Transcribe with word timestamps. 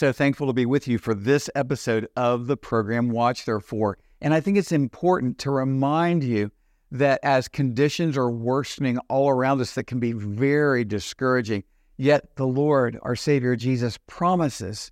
So 0.00 0.12
thankful 0.12 0.46
to 0.46 0.54
be 0.54 0.64
with 0.64 0.88
you 0.88 0.96
for 0.96 1.12
this 1.12 1.50
episode 1.54 2.08
of 2.16 2.46
the 2.46 2.56
program 2.56 3.10
Watch 3.10 3.44
Therefore. 3.44 3.98
And 4.22 4.32
I 4.32 4.40
think 4.40 4.56
it's 4.56 4.72
important 4.72 5.36
to 5.40 5.50
remind 5.50 6.24
you 6.24 6.50
that 6.90 7.20
as 7.22 7.48
conditions 7.48 8.16
are 8.16 8.30
worsening 8.30 8.96
all 9.10 9.28
around 9.28 9.60
us, 9.60 9.74
that 9.74 9.84
can 9.84 10.00
be 10.00 10.12
very 10.12 10.86
discouraging, 10.86 11.64
yet 11.98 12.34
the 12.36 12.46
Lord, 12.46 12.98
our 13.02 13.14
Savior 13.14 13.56
Jesus, 13.56 13.98
promises 14.06 14.90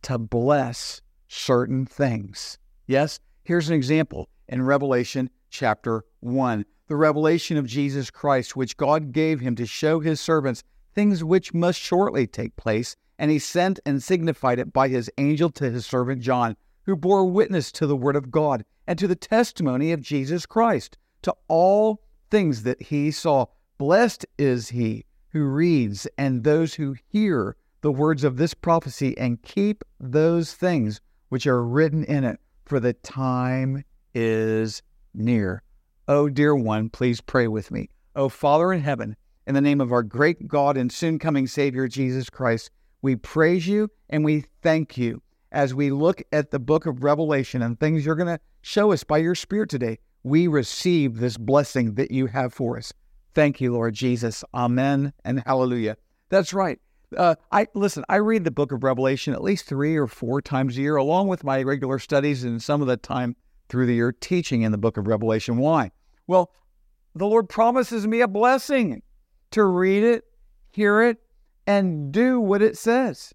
to 0.00 0.16
bless 0.16 1.02
certain 1.28 1.84
things. 1.84 2.56
Yes? 2.86 3.20
Here's 3.44 3.68
an 3.68 3.74
example 3.74 4.30
in 4.48 4.62
Revelation 4.62 5.28
chapter 5.50 6.02
1 6.20 6.64
the 6.88 6.96
revelation 6.96 7.58
of 7.58 7.66
Jesus 7.66 8.10
Christ, 8.10 8.56
which 8.56 8.78
God 8.78 9.12
gave 9.12 9.38
him 9.38 9.54
to 9.56 9.66
show 9.66 10.00
his 10.00 10.18
servants 10.18 10.62
things 10.94 11.22
which 11.22 11.52
must 11.52 11.78
shortly 11.78 12.26
take 12.26 12.56
place. 12.56 12.96
And 13.18 13.30
he 13.30 13.38
sent 13.38 13.80
and 13.86 14.02
signified 14.02 14.58
it 14.58 14.72
by 14.72 14.88
his 14.88 15.10
angel 15.18 15.50
to 15.50 15.70
his 15.70 15.86
servant 15.86 16.20
John, 16.22 16.56
who 16.84 16.96
bore 16.96 17.24
witness 17.24 17.72
to 17.72 17.86
the 17.86 17.96
word 17.96 18.16
of 18.16 18.30
God 18.30 18.64
and 18.86 18.98
to 18.98 19.08
the 19.08 19.16
testimony 19.16 19.92
of 19.92 20.00
Jesus 20.00 20.46
Christ, 20.46 20.98
to 21.22 21.34
all 21.48 22.02
things 22.30 22.62
that 22.62 22.80
he 22.82 23.10
saw. 23.10 23.46
Blessed 23.78 24.26
is 24.38 24.68
he 24.68 25.04
who 25.30 25.44
reads 25.44 26.06
and 26.16 26.44
those 26.44 26.74
who 26.74 26.96
hear 27.10 27.56
the 27.80 27.92
words 27.92 28.24
of 28.24 28.36
this 28.36 28.54
prophecy 28.54 29.16
and 29.18 29.42
keep 29.42 29.84
those 30.00 30.54
things 30.54 31.00
which 31.28 31.46
are 31.46 31.64
written 31.64 32.04
in 32.04 32.24
it, 32.24 32.38
for 32.64 32.80
the 32.80 32.92
time 32.92 33.84
is 34.14 34.82
near. 35.14 35.62
Oh, 36.08 36.28
dear 36.28 36.54
one, 36.54 36.88
please 36.88 37.20
pray 37.20 37.48
with 37.48 37.70
me. 37.70 37.88
Oh, 38.14 38.28
Father 38.28 38.72
in 38.72 38.80
heaven, 38.80 39.16
in 39.46 39.54
the 39.54 39.60
name 39.60 39.80
of 39.80 39.92
our 39.92 40.02
great 40.02 40.48
God 40.48 40.76
and 40.76 40.90
soon 40.90 41.18
coming 41.18 41.46
Savior 41.46 41.86
Jesus 41.88 42.30
Christ, 42.30 42.70
we 43.02 43.16
praise 43.16 43.66
you 43.66 43.90
and 44.10 44.24
we 44.24 44.44
thank 44.62 44.96
you 44.96 45.22
as 45.52 45.74
we 45.74 45.90
look 45.90 46.22
at 46.32 46.50
the 46.50 46.58
book 46.58 46.86
of 46.86 47.02
Revelation 47.02 47.62
and 47.62 47.78
things 47.78 48.04
you're 48.04 48.14
going 48.14 48.26
to 48.36 48.40
show 48.62 48.92
us 48.92 49.04
by 49.04 49.18
your 49.18 49.34
Spirit 49.34 49.70
today. 49.70 49.98
We 50.22 50.48
receive 50.48 51.18
this 51.18 51.36
blessing 51.36 51.94
that 51.94 52.10
you 52.10 52.26
have 52.26 52.52
for 52.52 52.76
us. 52.76 52.92
Thank 53.34 53.60
you, 53.60 53.72
Lord 53.72 53.94
Jesus. 53.94 54.42
Amen 54.54 55.12
and 55.24 55.42
hallelujah. 55.46 55.96
That's 56.30 56.52
right. 56.52 56.80
Uh, 57.16 57.36
I 57.52 57.68
listen. 57.74 58.04
I 58.08 58.16
read 58.16 58.42
the 58.42 58.50
book 58.50 58.72
of 58.72 58.82
Revelation 58.82 59.32
at 59.32 59.42
least 59.42 59.66
three 59.66 59.96
or 59.96 60.08
four 60.08 60.42
times 60.42 60.76
a 60.76 60.80
year, 60.80 60.96
along 60.96 61.28
with 61.28 61.44
my 61.44 61.62
regular 61.62 62.00
studies 62.00 62.42
and 62.42 62.60
some 62.60 62.80
of 62.80 62.88
the 62.88 62.96
time 62.96 63.36
through 63.68 63.86
the 63.86 63.94
year 63.94 64.10
teaching 64.12 64.62
in 64.62 64.72
the 64.72 64.78
book 64.78 64.96
of 64.96 65.06
Revelation. 65.06 65.58
Why? 65.58 65.92
Well, 66.26 66.50
the 67.14 67.26
Lord 67.26 67.48
promises 67.48 68.06
me 68.06 68.20
a 68.22 68.28
blessing 68.28 69.02
to 69.52 69.64
read 69.64 70.02
it, 70.02 70.24
hear 70.72 71.02
it, 71.02 71.18
and 71.66 72.12
do 72.12 72.40
what 72.40 72.62
it 72.62 72.76
says. 72.76 73.34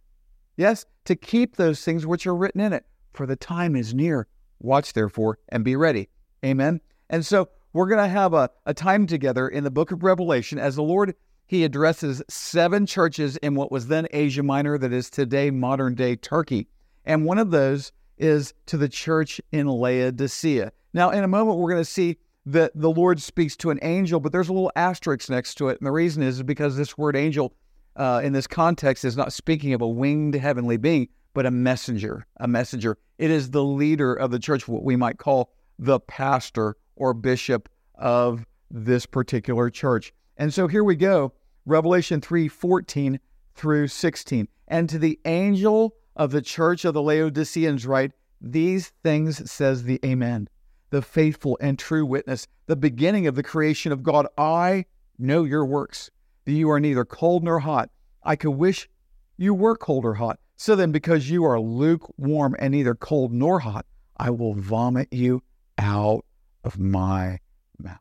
Yes, 0.58 0.86
to 1.06 1.16
keep 1.16 1.56
those 1.56 1.84
things 1.84 2.06
which 2.06 2.28
are 2.28 2.36
written 2.36 2.62
in 2.62 2.74
it, 2.74 2.86
for 3.14 3.26
the 3.26 3.36
time 3.36 3.76
is 3.76 3.94
near. 3.94 4.28
Watch 4.60 4.94
therefore 4.94 5.40
and 5.50 5.64
be 5.64 5.76
ready. 5.76 6.10
Amen. 6.46 6.82
And 7.10 7.26
so 7.26 7.50
we're 7.74 7.88
going 7.88 8.04
to 8.04 8.08
have 8.08 8.34
a, 8.34 8.50
a 8.66 8.74
time 8.74 9.08
together 9.08 9.48
in 9.48 9.64
the 9.64 9.72
book 9.72 9.92
of 9.92 10.04
Revelation 10.04 10.60
as 10.60 10.76
the 10.76 10.84
Lord, 10.84 11.16
He 11.48 11.64
addresses 11.64 12.22
seven 12.30 12.86
churches 12.86 13.38
in 13.38 13.56
what 13.56 13.72
was 13.72 13.88
then 13.88 14.08
Asia 14.12 14.44
Minor, 14.44 14.78
that 14.78 14.94
is 14.94 15.10
today 15.10 15.52
modern 15.52 15.96
day 15.96 16.16
Turkey. 16.16 16.68
And 17.06 17.26
one 17.26 17.40
of 17.40 17.52
those 17.52 17.92
is 18.18 18.54
to 18.68 18.78
the 18.78 18.90
church 18.90 19.42
in 19.52 19.68
Laodicea. 19.68 20.72
Now, 20.94 21.10
in 21.10 21.24
a 21.24 21.28
moment, 21.28 21.58
we're 21.58 21.72
going 21.72 21.84
to 21.84 21.90
see 21.90 22.18
that 22.46 22.72
the 22.76 22.90
Lord 22.90 23.22
speaks 23.22 23.56
to 23.58 23.70
an 23.70 23.80
angel, 23.82 24.20
but 24.20 24.32
there's 24.32 24.50
a 24.50 24.54
little 24.54 24.72
asterisk 24.76 25.30
next 25.30 25.56
to 25.56 25.70
it. 25.70 25.80
And 25.80 25.88
the 25.88 25.92
reason 25.92 26.22
is 26.24 26.44
because 26.44 26.76
this 26.76 26.98
word 26.98 27.16
angel 27.16 27.54
uh, 28.02 28.20
in 28.24 28.34
this 28.34 28.48
context 28.48 29.06
is 29.06 29.16
not 29.16 29.32
speaking 29.32 29.74
of 29.74 29.82
a 29.82 29.88
winged 29.88 30.34
heavenly 30.34 30.76
being, 30.76 31.08
but 31.36 31.46
a 31.46 31.52
messenger, 31.52 32.26
a 32.38 32.48
messenger. 32.48 32.98
It 33.20 33.30
is 33.30 33.52
the 33.52 33.64
leader 33.64 34.16
of 34.16 34.32
the 34.32 34.40
church, 34.40 34.68
what 34.68 34.84
we 34.84 34.96
might 34.96 35.20
call 35.20 35.52
the 35.78 36.00
pastor 36.00 36.78
or 36.96 37.14
bishop 37.14 37.70
of 37.94 38.44
this 38.72 39.06
particular 39.06 39.70
church. 39.70 40.14
And 40.38 40.52
so 40.52 40.68
here 40.68 40.84
we 40.84 40.96
go, 40.96 41.34
Revelation 41.68 42.22
3 42.22 42.48
14 42.48 43.20
through 43.54 43.88
16. 43.88 44.48
And 44.68 44.90
to 44.90 44.98
the 44.98 45.20
angel 45.26 45.96
of 46.16 46.32
the 46.32 46.42
church 46.42 46.86
of 46.86 46.96
the 46.96 47.04
Laodiceans 47.04 47.86
write, 47.86 48.14
These 48.42 48.94
things 49.04 49.52
says 49.52 49.84
the 49.84 50.00
Amen, 50.04 50.50
the 50.90 51.04
faithful 51.04 51.56
and 51.62 51.78
true 51.78 52.08
witness, 52.08 52.48
the 52.66 52.76
beginning 52.76 53.28
of 53.28 53.36
the 53.36 53.44
creation 53.44 53.92
of 53.92 54.02
God. 54.02 54.26
I 54.40 54.86
know 55.20 55.44
your 55.44 55.68
works, 55.68 56.10
that 56.46 56.52
you 56.52 56.70
are 56.70 56.80
neither 56.80 57.06
cold 57.06 57.44
nor 57.44 57.60
hot. 57.60 57.90
I 58.24 58.36
could 58.36 58.52
wish 58.52 58.90
you 59.38 59.54
were 59.54 59.76
cold 59.76 60.06
or 60.06 60.16
hot. 60.16 60.40
So 60.56 60.76
then, 60.76 60.92
because 60.92 61.30
you 61.30 61.44
are 61.46 61.60
lukewarm 61.60 62.56
and 62.60 62.72
neither 62.72 62.94
cold 62.94 63.34
nor 63.34 63.60
hot, 63.60 63.86
I 64.18 64.30
will 64.30 64.54
vomit 64.54 65.08
you 65.12 65.42
out 65.78 66.26
of 66.64 66.78
my 66.78 67.40
mouth. 67.80 67.98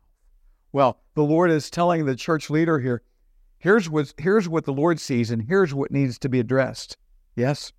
Well, 0.73 1.01
the 1.15 1.23
Lord 1.23 1.51
is 1.51 1.71
telling 1.71 2.05
the 2.05 2.15
church 2.15 2.51
leader 2.51 2.79
here, 2.79 3.03
here's 3.59 3.89
what, 3.89 4.13
here's 4.19 4.49
what 4.49 4.67
the 4.67 4.73
Lord 4.73 5.01
sees 5.01 5.31
and 5.31 5.43
here's 5.43 5.73
what 5.73 5.91
needs 5.91 6.19
to 6.19 6.29
be 6.29 6.41
addressed. 6.41 6.99
Yes? 7.35 7.73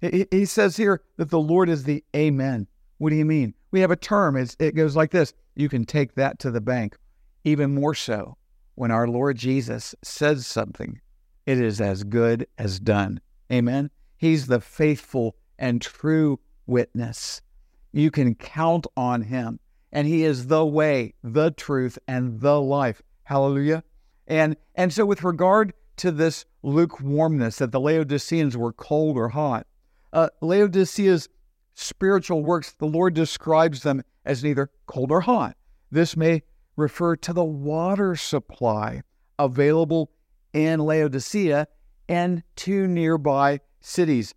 He, 0.00 0.26
he 0.30 0.44
says 0.44 0.76
here 0.76 1.02
that 1.16 1.30
the 1.30 1.40
Lord 1.40 1.68
is 1.68 1.84
the 1.84 2.04
Amen. 2.14 2.68
What 2.98 3.10
do 3.10 3.16
you 3.16 3.24
mean? 3.24 3.54
We 3.70 3.80
have 3.80 3.90
a 3.90 3.96
term, 3.96 4.36
it's, 4.36 4.56
it 4.60 4.76
goes 4.76 4.94
like 4.94 5.10
this 5.10 5.34
you 5.56 5.68
can 5.68 5.84
take 5.84 6.14
that 6.14 6.38
to 6.38 6.52
the 6.52 6.60
bank. 6.60 6.96
Even 7.44 7.74
more 7.74 7.94
so, 7.94 8.36
when 8.78 8.92
our 8.92 9.08
Lord 9.08 9.36
Jesus 9.36 9.92
says 10.02 10.46
something, 10.46 11.00
it 11.46 11.60
is 11.60 11.80
as 11.80 12.04
good 12.04 12.46
as 12.58 12.78
done. 12.78 13.20
Amen. 13.52 13.90
He's 14.16 14.46
the 14.46 14.60
faithful 14.60 15.34
and 15.58 15.82
true 15.82 16.38
witness. 16.68 17.42
You 17.90 18.12
can 18.12 18.36
count 18.36 18.86
on 18.96 19.22
him, 19.22 19.58
and 19.90 20.06
he 20.06 20.22
is 20.22 20.46
the 20.46 20.64
way, 20.64 21.14
the 21.24 21.50
truth, 21.50 21.98
and 22.06 22.40
the 22.40 22.60
life. 22.60 23.02
Hallelujah. 23.24 23.82
And 24.28 24.56
and 24.76 24.92
so 24.92 25.04
with 25.04 25.24
regard 25.24 25.72
to 25.96 26.12
this 26.12 26.44
lukewarmness 26.62 27.56
that 27.58 27.72
the 27.72 27.80
Laodiceans 27.80 28.56
were 28.56 28.72
cold 28.72 29.16
or 29.16 29.30
hot, 29.30 29.66
uh, 30.12 30.28
Laodicea's 30.40 31.28
spiritual 31.74 32.44
works, 32.44 32.70
the 32.72 32.86
Lord 32.86 33.14
describes 33.14 33.82
them 33.82 34.04
as 34.24 34.44
neither 34.44 34.70
cold 34.86 35.10
or 35.10 35.22
hot. 35.22 35.56
This 35.90 36.16
may 36.16 36.42
refer 36.78 37.16
to 37.16 37.32
the 37.32 37.44
water 37.44 38.14
supply 38.14 39.02
available 39.38 40.12
in 40.52 40.78
Laodicea 40.78 41.66
and 42.08 42.42
two 42.54 42.86
nearby 42.86 43.60
cities, 43.80 44.32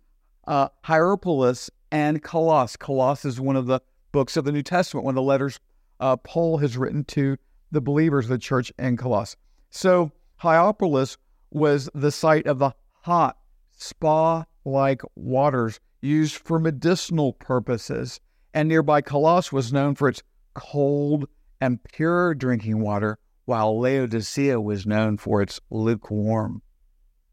uh, 0.48 0.68
Hierapolis 0.84 1.70
and 1.92 2.20
Colossus. 2.22 2.76
Colossus 2.76 3.34
is 3.34 3.40
one 3.40 3.56
of 3.56 3.66
the 3.66 3.80
books 4.10 4.36
of 4.36 4.44
the 4.44 4.52
New 4.52 4.62
Testament, 4.62 5.04
one 5.04 5.12
of 5.12 5.16
the 5.16 5.22
letters 5.22 5.60
uh, 6.00 6.16
Paul 6.16 6.58
has 6.58 6.76
written 6.76 7.04
to 7.04 7.36
the 7.70 7.80
believers 7.80 8.24
of 8.24 8.30
the 8.30 8.38
church 8.38 8.72
in 8.76 8.96
Colossus. 8.96 9.36
So 9.70 10.10
Hierapolis 10.42 11.16
was 11.52 11.88
the 11.94 12.10
site 12.10 12.46
of 12.46 12.58
the 12.58 12.72
hot, 13.02 13.38
spa 13.70 14.44
like 14.64 15.02
waters 15.14 15.78
used 16.00 16.36
for 16.36 16.58
medicinal 16.58 17.34
purposes, 17.34 18.18
and 18.52 18.68
nearby 18.68 19.00
Colossus 19.00 19.52
was 19.52 19.72
known 19.72 19.94
for 19.94 20.08
its 20.08 20.24
cold 20.54 21.28
and 21.62 21.80
pure 21.84 22.34
drinking 22.34 22.80
water, 22.80 23.16
while 23.44 23.78
Laodicea 23.78 24.60
was 24.60 24.84
known 24.84 25.16
for 25.16 25.40
its 25.40 25.60
lukewarm, 25.70 26.60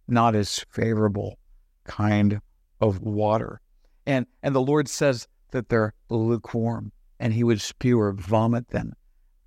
not 0.08 0.36
as 0.36 0.64
favorable 0.70 1.40
kind 1.84 2.40
of 2.80 3.02
water. 3.02 3.60
And, 4.06 4.28
and 4.44 4.54
the 4.54 4.62
Lord 4.62 4.88
says 4.88 5.28
that 5.50 5.70
they're 5.70 5.96
lukewarm, 6.10 6.92
and 7.20 7.34
he 7.34 7.44
would 7.44 7.60
spew 7.60 8.00
or 8.00 8.14
vomit 8.14 8.68
them 8.68 8.94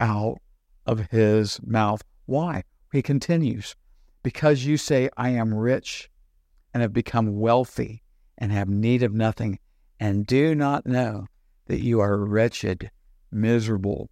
out 0.00 0.38
of 0.84 1.12
his 1.12 1.60
mouth. 1.62 2.02
Why? 2.26 2.64
He 2.92 3.02
continues, 3.02 3.76
because 4.24 4.64
you 4.64 4.76
say, 4.76 5.08
I 5.16 5.28
am 5.28 5.54
rich 5.54 6.10
and 6.74 6.82
have 6.82 6.92
become 6.92 7.38
wealthy 7.38 8.02
and 8.36 8.50
have 8.50 8.68
need 8.68 9.04
of 9.04 9.14
nothing, 9.14 9.60
and 10.00 10.26
do 10.26 10.56
not 10.56 10.86
know 10.86 11.26
that 11.66 11.84
you 11.84 12.00
are 12.00 12.18
wretched, 12.18 12.90
miserable, 13.30 14.10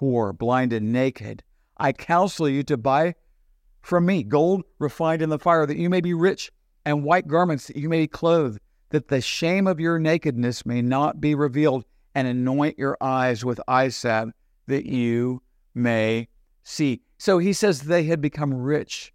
poor, 0.00 0.32
blind, 0.32 0.72
and 0.72 0.90
naked. 0.90 1.42
I 1.76 1.92
counsel 1.92 2.48
you 2.48 2.62
to 2.62 2.78
buy 2.78 3.14
from 3.82 4.06
me 4.06 4.22
gold 4.22 4.62
refined 4.78 5.20
in 5.20 5.28
the 5.28 5.38
fire, 5.38 5.66
that 5.66 5.76
you 5.76 5.90
may 5.90 6.00
be 6.00 6.14
rich, 6.14 6.50
and 6.86 7.04
white 7.04 7.28
garments, 7.28 7.66
that 7.66 7.76
you 7.76 7.86
may 7.90 8.00
be 8.00 8.06
clothed, 8.06 8.58
that 8.88 9.08
the 9.08 9.20
shame 9.20 9.66
of 9.66 9.78
your 9.78 9.98
nakedness 9.98 10.64
may 10.64 10.80
not 10.80 11.20
be 11.20 11.34
revealed, 11.34 11.84
and 12.14 12.26
anoint 12.26 12.78
your 12.78 12.96
eyes 13.02 13.44
with 13.44 13.60
eye 13.68 13.90
salve 13.90 14.30
that 14.68 14.86
you 14.86 15.42
may 15.74 16.28
see. 16.62 17.02
So 17.18 17.36
he 17.36 17.52
says 17.52 17.82
they 17.82 18.04
had 18.04 18.22
become 18.22 18.54
rich 18.54 19.12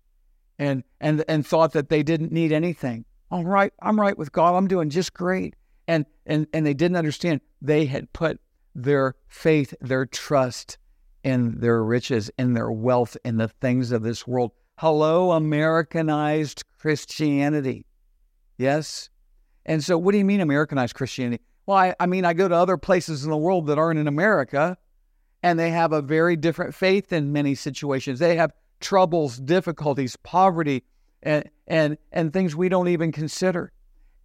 and 0.60 0.84
and 1.02 1.26
and 1.28 1.46
thought 1.46 1.74
that 1.74 1.90
they 1.90 2.04
didn't 2.04 2.32
need 2.32 2.52
anything. 2.52 3.06
All 3.32 3.44
right, 3.44 3.74
I'm 3.82 4.00
right 4.00 4.18
with 4.18 4.32
God. 4.32 4.56
I'm 4.56 4.68
doing 4.68 4.92
just 4.92 5.14
great. 5.14 5.56
And 5.88 6.06
and 6.28 6.46
and 6.54 6.64
they 6.64 6.76
didn't 6.76 6.98
understand 6.98 7.42
they 7.60 7.86
had 7.86 8.14
put 8.14 8.40
their 8.76 9.16
faith, 9.28 9.74
their 9.82 10.06
trust 10.06 10.78
in 11.24 11.60
their 11.60 11.84
riches, 11.84 12.30
in 12.38 12.54
their 12.54 12.72
wealth, 12.72 13.18
in 13.26 13.38
the 13.38 13.48
things 13.48 13.92
of 13.92 14.04
this 14.04 14.28
world. 14.28 14.52
Hello, 14.78 15.32
Americanized 15.32 16.64
Christianity. 16.78 17.86
Yes? 18.58 19.10
And 19.66 19.84
so, 19.84 19.98
what 19.98 20.12
do 20.12 20.18
you 20.18 20.26
mean, 20.26 20.42
Americanized 20.42 20.94
Christianity? 20.94 21.42
Well, 21.66 21.78
I, 21.78 21.96
I 22.00 22.06
mean, 22.06 22.26
I 22.26 22.34
go 22.34 22.48
to 22.48 22.56
other 22.56 22.78
places 22.78 23.24
in 23.24 23.32
the 23.32 23.38
world 23.38 23.68
that 23.68 23.80
aren't 23.80 24.00
in 24.00 24.08
America, 24.08 24.78
and 25.42 25.58
they 25.58 25.72
have 25.72 25.94
a 25.94 26.02
very 26.02 26.36
different 26.36 26.76
faith 26.76 27.12
in 27.12 27.34
many 27.34 27.56
situations. 27.56 28.20
They 28.20 28.36
have 28.36 28.52
troubles, 28.82 29.38
difficulties, 29.38 30.16
poverty, 30.18 30.84
and, 31.24 31.50
and, 31.68 31.98
and 32.12 32.32
things 32.32 32.56
we 32.56 32.70
don't 32.70 32.90
even 32.90 33.12
consider. 33.12 33.72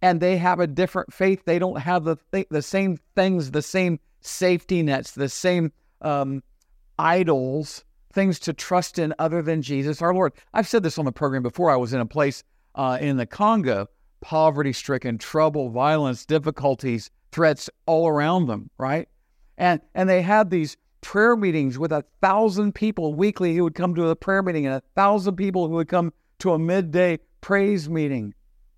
And 0.03 0.19
they 0.19 0.37
have 0.37 0.59
a 0.59 0.67
different 0.67 1.13
faith. 1.13 1.43
They 1.45 1.57
don't 1.57 1.79
have 1.79 2.03
the, 2.03 2.17
th- 2.31 2.47
the 2.49 2.61
same 2.61 2.99
things, 3.15 3.51
the 3.51 3.61
same 3.61 3.99
safety 4.21 4.81
nets, 4.83 5.11
the 5.11 5.29
same 5.29 5.71
um, 6.01 6.41
idols, 6.97 7.83
things 8.13 8.39
to 8.39 8.53
trust 8.53 8.99
in 8.99 9.13
other 9.19 9.41
than 9.41 9.61
Jesus 9.61 10.01
our 10.01 10.13
Lord. 10.13 10.33
I've 10.53 10.67
said 10.67 10.83
this 10.83 10.97
on 10.97 11.05
the 11.05 11.11
program 11.11 11.43
before. 11.43 11.71
I 11.71 11.75
was 11.75 11.93
in 11.93 11.99
a 11.99 12.05
place 12.05 12.43
uh, 12.75 12.97
in 13.01 13.17
the 13.17 13.25
Congo, 13.25 13.87
poverty 14.21 14.73
stricken, 14.73 15.17
trouble, 15.17 15.69
violence, 15.69 16.25
difficulties, 16.25 17.09
threats 17.31 17.69
all 17.85 18.07
around 18.07 18.47
them, 18.47 18.69
right? 18.77 19.07
And, 19.57 19.81
and 19.95 20.09
they 20.09 20.21
had 20.21 20.49
these 20.49 20.77
prayer 21.01 21.35
meetings 21.35 21.79
with 21.79 21.91
a 21.91 22.05
thousand 22.21 22.73
people 22.73 23.13
weekly 23.13 23.55
who 23.55 23.63
would 23.63 23.75
come 23.75 23.95
to 23.95 24.07
a 24.09 24.15
prayer 24.15 24.43
meeting 24.43 24.65
and 24.65 24.75
a 24.75 24.83
thousand 24.95 25.35
people 25.35 25.67
who 25.67 25.75
would 25.75 25.87
come 25.87 26.13
to 26.39 26.53
a 26.53 26.59
midday 26.59 27.19
praise 27.41 27.89
meeting. 27.89 28.33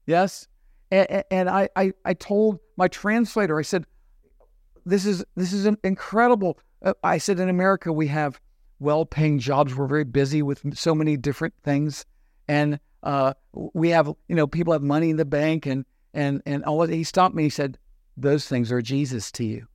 Yes? 0.05 0.47
And, 0.91 1.23
and 1.31 1.49
I, 1.49 1.69
I, 1.75 1.93
I 2.05 2.13
told 2.13 2.59
my 2.77 2.87
translator, 2.87 3.59
I 3.59 3.63
said, 3.63 3.85
this 4.85 5.05
is 5.05 5.23
this 5.35 5.53
is 5.53 5.65
incredible. 5.83 6.59
Uh, 6.81 6.93
I 7.03 7.17
said 7.17 7.39
in 7.39 7.49
America 7.49 7.91
we 7.91 8.07
have 8.07 8.39
well-paying 8.79 9.39
jobs. 9.39 9.75
We're 9.75 9.87
very 9.87 10.03
busy 10.03 10.41
with 10.41 10.77
so 10.77 10.93
many 10.93 11.17
different 11.17 11.53
things, 11.63 12.05
and 12.47 12.79
uh, 13.01 13.33
we 13.53 13.89
have 13.89 14.07
you 14.27 14.35
know 14.35 14.47
people 14.47 14.73
have 14.73 14.83
money 14.83 15.09
in 15.09 15.17
the 15.17 15.25
bank, 15.25 15.65
and 15.65 15.85
and 16.13 16.41
and 16.45 16.63
all. 16.65 16.85
He 16.85 17.03
stopped 17.03 17.35
me. 17.35 17.43
He 17.43 17.49
said, 17.49 17.77
"Those 18.17 18.47
things 18.47 18.71
are 18.71 18.81
Jesus 18.81 19.31
to 19.33 19.45
you." 19.45 19.67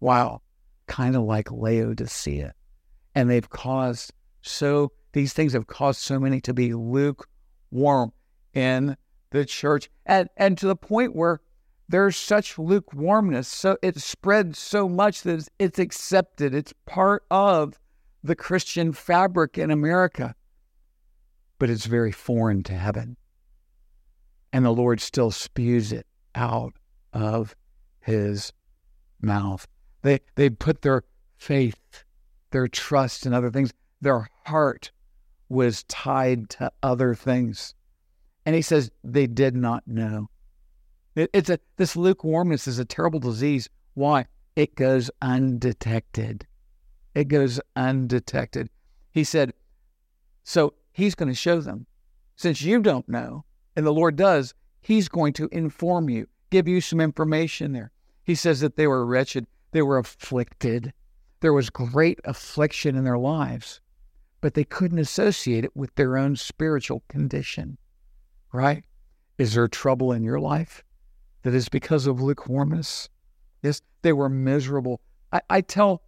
Wow, 0.00 0.42
kind 0.86 1.14
of 1.14 1.22
like 1.22 1.52
Laodicea, 1.52 2.54
and 3.14 3.30
they've 3.30 3.48
caused 3.48 4.12
so 4.42 4.92
these 5.12 5.32
things 5.32 5.52
have 5.52 5.66
caused 5.66 6.00
so 6.00 6.18
many 6.18 6.40
to 6.42 6.54
be 6.54 6.72
lukewarm 6.72 8.12
in 8.54 8.96
the 9.30 9.44
church, 9.44 9.90
and 10.06 10.28
and 10.36 10.58
to 10.58 10.66
the 10.66 10.76
point 10.76 11.14
where 11.14 11.40
there's 11.90 12.16
such 12.16 12.56
lukewarmness. 12.56 13.48
So 13.48 13.76
it 13.82 13.98
spreads 13.98 14.58
so 14.58 14.88
much 14.88 15.22
that 15.22 15.48
it's 15.58 15.78
accepted. 15.78 16.54
It's 16.54 16.72
part 16.86 17.24
of 17.30 17.78
the 18.22 18.36
Christian 18.36 18.92
fabric 18.92 19.58
in 19.58 19.72
America, 19.72 20.34
but 21.58 21.68
it's 21.68 21.86
very 21.86 22.12
foreign 22.12 22.62
to 22.64 22.74
heaven. 22.74 23.16
And 24.52 24.64
the 24.64 24.70
Lord 24.70 25.00
still 25.00 25.32
spews 25.32 25.90
it 25.90 26.06
out 26.34 26.74
of 27.12 27.56
his 28.00 28.52
mouth. 29.20 29.66
They, 30.02 30.20
they 30.36 30.48
put 30.48 30.82
their 30.82 31.02
faith, 31.38 32.04
their 32.50 32.68
trust 32.68 33.26
in 33.26 33.34
other 33.34 33.50
things. 33.50 33.72
Their 34.00 34.28
heart 34.46 34.92
was 35.48 35.82
tied 35.84 36.50
to 36.50 36.70
other 36.84 37.16
things. 37.16 37.74
And 38.46 38.54
he 38.54 38.62
says 38.62 38.92
they 39.02 39.26
did 39.26 39.56
not 39.56 39.88
know. 39.88 40.28
It, 41.14 41.30
it's 41.32 41.50
a 41.50 41.58
this 41.76 41.96
lukewarmness 41.96 42.68
is 42.68 42.78
a 42.78 42.84
terrible 42.84 43.20
disease. 43.20 43.68
Why? 43.94 44.26
It 44.56 44.74
goes 44.74 45.10
undetected. 45.22 46.46
It 47.14 47.28
goes 47.28 47.60
undetected. 47.76 48.70
He 49.10 49.24
said, 49.24 49.52
so 50.44 50.74
he's 50.92 51.14
going 51.14 51.28
to 51.28 51.34
show 51.34 51.60
them. 51.60 51.86
Since 52.36 52.62
you 52.62 52.80
don't 52.80 53.08
know, 53.08 53.44
and 53.76 53.84
the 53.84 53.92
Lord 53.92 54.16
does, 54.16 54.54
he's 54.80 55.08
going 55.08 55.32
to 55.34 55.48
inform 55.52 56.08
you, 56.08 56.26
give 56.50 56.68
you 56.68 56.80
some 56.80 57.00
information 57.00 57.72
there. 57.72 57.90
He 58.24 58.34
says 58.34 58.60
that 58.60 58.76
they 58.76 58.86
were 58.86 59.04
wretched, 59.04 59.46
they 59.72 59.82
were 59.82 59.98
afflicted. 59.98 60.92
There 61.40 61.52
was 61.52 61.70
great 61.70 62.20
affliction 62.24 62.96
in 62.96 63.04
their 63.04 63.18
lives, 63.18 63.80
but 64.40 64.54
they 64.54 64.64
couldn't 64.64 64.98
associate 64.98 65.64
it 65.64 65.74
with 65.76 65.94
their 65.94 66.16
own 66.16 66.36
spiritual 66.36 67.02
condition. 67.08 67.78
Right? 68.52 68.84
Is 69.38 69.54
there 69.54 69.68
trouble 69.68 70.12
in 70.12 70.22
your 70.22 70.40
life? 70.40 70.84
That 71.42 71.54
is 71.54 71.68
because 71.68 72.06
of 72.06 72.20
lukewarmness. 72.20 73.08
Yes, 73.62 73.82
they 74.02 74.12
were 74.12 74.28
miserable. 74.28 75.00
I, 75.32 75.40
I 75.48 75.60
tell, 75.60 76.02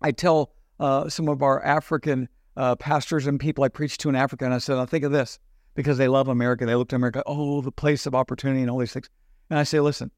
I 0.00 0.12
tell 0.12 0.52
uh, 0.78 1.08
some 1.08 1.28
of 1.28 1.42
our 1.42 1.64
African 1.64 2.28
uh, 2.56 2.76
pastors 2.76 3.26
and 3.26 3.38
people 3.38 3.64
I 3.64 3.68
preach 3.68 3.98
to 3.98 4.08
in 4.08 4.16
Africa, 4.16 4.44
and 4.44 4.54
I 4.54 4.58
said, 4.58 4.78
I 4.78 4.86
think 4.86 5.04
of 5.04 5.12
this 5.12 5.38
because 5.74 5.98
they 5.98 6.08
love 6.08 6.28
America. 6.28 6.66
They 6.66 6.74
look 6.74 6.88
to 6.88 6.96
America, 6.96 7.22
oh, 7.26 7.60
the 7.60 7.72
place 7.72 8.06
of 8.06 8.14
opportunity 8.14 8.62
and 8.62 8.70
all 8.70 8.78
these 8.78 8.92
things. 8.92 9.08
And 9.50 9.58
I 9.58 9.62
say, 9.62 9.80
listen, 9.80 10.10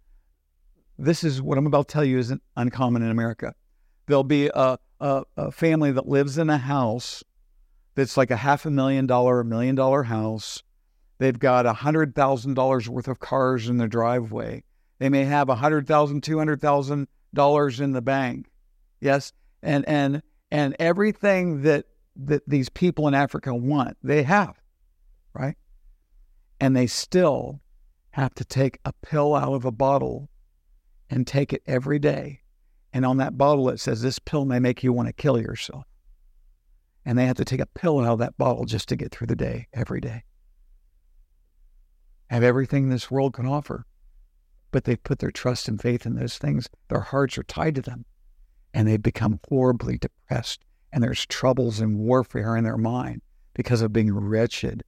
this 0.98 1.24
is 1.24 1.42
what 1.42 1.58
I'm 1.58 1.66
about 1.66 1.88
to 1.88 1.92
tell 1.92 2.04
you 2.04 2.18
isn't 2.18 2.42
uncommon 2.56 3.02
in 3.02 3.10
America. 3.10 3.54
There'll 4.06 4.24
be 4.24 4.50
a, 4.54 4.78
a, 5.00 5.22
a 5.36 5.50
family 5.50 5.92
that 5.92 6.08
lives 6.08 6.38
in 6.38 6.48
a 6.48 6.58
house 6.58 7.22
that's 7.94 8.16
like 8.16 8.30
a 8.30 8.36
half 8.36 8.64
a 8.64 8.70
million 8.70 9.06
dollar, 9.06 9.40
a 9.40 9.44
million 9.44 9.74
dollar 9.74 10.04
house 10.04 10.62
They've 11.18 11.38
got 11.38 11.66
$100,000 11.66 12.88
worth 12.88 13.08
of 13.08 13.18
cars 13.18 13.68
in 13.68 13.76
their 13.76 13.88
driveway. 13.88 14.62
They 14.98 15.08
may 15.08 15.24
have 15.24 15.48
$100,000, 15.48 15.86
$200,000 15.86 17.80
in 17.80 17.92
the 17.92 18.02
bank. 18.02 18.50
Yes. 19.00 19.32
And, 19.62 19.86
and, 19.88 20.22
and 20.50 20.76
everything 20.78 21.62
that, 21.62 21.86
that 22.16 22.48
these 22.48 22.68
people 22.68 23.08
in 23.08 23.14
Africa 23.14 23.54
want, 23.54 23.96
they 24.02 24.22
have, 24.22 24.54
right? 25.34 25.56
And 26.60 26.76
they 26.76 26.86
still 26.86 27.60
have 28.10 28.34
to 28.34 28.44
take 28.44 28.78
a 28.84 28.92
pill 28.92 29.34
out 29.34 29.52
of 29.52 29.64
a 29.64 29.72
bottle 29.72 30.28
and 31.10 31.26
take 31.26 31.52
it 31.52 31.62
every 31.66 31.98
day. 31.98 32.42
And 32.92 33.04
on 33.04 33.18
that 33.18 33.36
bottle, 33.36 33.68
it 33.68 33.80
says, 33.80 34.02
This 34.02 34.18
pill 34.18 34.44
may 34.44 34.58
make 34.58 34.82
you 34.82 34.92
want 34.92 35.08
to 35.08 35.12
kill 35.12 35.40
yourself. 35.40 35.84
And 37.04 37.18
they 37.18 37.26
have 37.26 37.36
to 37.36 37.44
take 37.44 37.60
a 37.60 37.66
pill 37.66 38.00
out 38.00 38.12
of 38.12 38.18
that 38.20 38.38
bottle 38.38 38.64
just 38.64 38.88
to 38.88 38.96
get 38.96 39.12
through 39.12 39.28
the 39.28 39.36
day 39.36 39.66
every 39.72 40.00
day 40.00 40.24
have 42.28 42.42
everything 42.42 42.88
this 42.88 43.10
world 43.10 43.34
can 43.34 43.46
offer, 43.46 43.86
but 44.70 44.84
they've 44.84 45.02
put 45.02 45.18
their 45.18 45.30
trust 45.30 45.68
and 45.68 45.80
faith 45.80 46.06
in 46.06 46.14
those 46.14 46.38
things. 46.38 46.68
Their 46.88 47.00
hearts 47.00 47.38
are 47.38 47.42
tied 47.42 47.74
to 47.76 47.82
them, 47.82 48.04
and 48.74 48.86
they've 48.86 49.02
become 49.02 49.40
horribly 49.48 49.98
depressed. 49.98 50.64
And 50.92 51.02
there's 51.02 51.26
troubles 51.26 51.80
and 51.80 51.98
warfare 51.98 52.56
in 52.56 52.64
their 52.64 52.78
mind 52.78 53.22
because 53.54 53.82
of 53.82 53.92
being 53.92 54.14
wretched, 54.14 54.82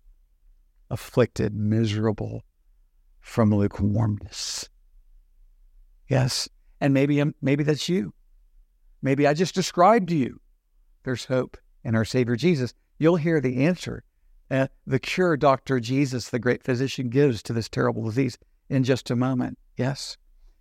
afflicted, 0.91 1.55
miserable 1.55 2.45
from 3.21 3.55
lukewarmness. 3.55 4.69
Yes, 6.09 6.49
and 6.81 6.95
maybe 6.95 7.21
um, 7.21 7.35
maybe 7.41 7.65
that's 7.65 7.89
you. 7.89 8.13
Maybe 9.03 9.27
I 9.27 9.35
just 9.35 9.55
described 9.55 10.09
to 10.09 10.17
you. 10.17 10.41
There's 11.05 11.27
hope 11.27 11.57
in 11.85 11.95
our 11.95 12.05
Savior 12.05 12.37
Jesus. 12.37 12.75
You'll 12.99 13.17
hear 13.17 13.41
the 13.41 13.65
answer 13.65 14.05
uh, 14.51 14.67
the 14.87 14.99
cure 14.99 15.37
Dr. 15.37 15.81
Jesus, 15.81 16.31
the 16.31 16.39
great 16.39 16.63
physician, 16.63 17.09
gives 17.09 17.43
to 17.45 17.53
this 17.53 17.69
terrible 17.69 18.05
disease 18.05 18.39
in 18.69 18.85
just 18.85 19.11
a 19.11 19.17
moment. 19.17 19.59
Yes. 19.77 20.17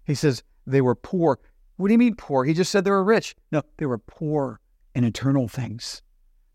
He 0.06 0.16
says 0.16 0.44
they 0.66 0.82
were 0.82 0.96
poor. 0.96 1.40
What 1.78 1.88
do 1.88 1.94
you 1.94 1.98
mean 1.98 2.16
poor? 2.16 2.46
He 2.46 2.54
just 2.54 2.72
said 2.72 2.84
they 2.84 2.92
were 2.92 3.04
rich. 3.04 3.36
No, 3.52 3.64
they 3.78 3.86
were 3.86 3.98
poor 3.98 4.60
in 4.94 5.04
eternal 5.04 5.48
things 5.48 6.02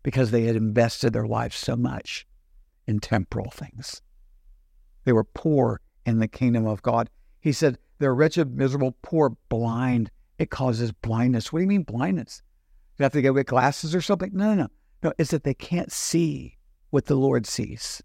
because 0.03 0.31
they 0.31 0.43
had 0.43 0.55
invested 0.55 1.13
their 1.13 1.27
lives 1.27 1.55
so 1.55 1.75
much 1.75 2.25
in 2.87 2.99
temporal 2.99 3.49
things. 3.51 4.01
They 5.03 5.13
were 5.13 5.23
poor 5.23 5.81
in 6.05 6.19
the 6.19 6.27
kingdom 6.27 6.65
of 6.65 6.81
God. 6.81 7.09
He 7.41 7.51
said 7.51 7.77
they're 7.99 8.15
wretched, 8.15 8.55
miserable, 8.55 8.95
poor, 9.01 9.31
blind. 9.49 10.11
It 10.37 10.49
causes 10.49 10.91
blindness. 10.91 11.51
What 11.51 11.59
do 11.59 11.63
you 11.63 11.69
mean 11.69 11.83
blindness? 11.83 12.41
Do 12.97 13.01
You 13.01 13.03
have 13.03 13.13
to 13.13 13.21
go 13.21 13.33
get 13.33 13.47
glasses 13.47 13.95
or 13.95 14.01
something? 14.01 14.31
No, 14.33 14.53
no, 14.53 14.63
no. 14.63 14.67
No, 15.03 15.13
it's 15.17 15.31
that 15.31 15.43
they 15.43 15.53
can't 15.53 15.91
see 15.91 16.54
what 16.95 17.07
the 17.07 17.15
Lord 17.15 17.45
sees. 17.45 18.01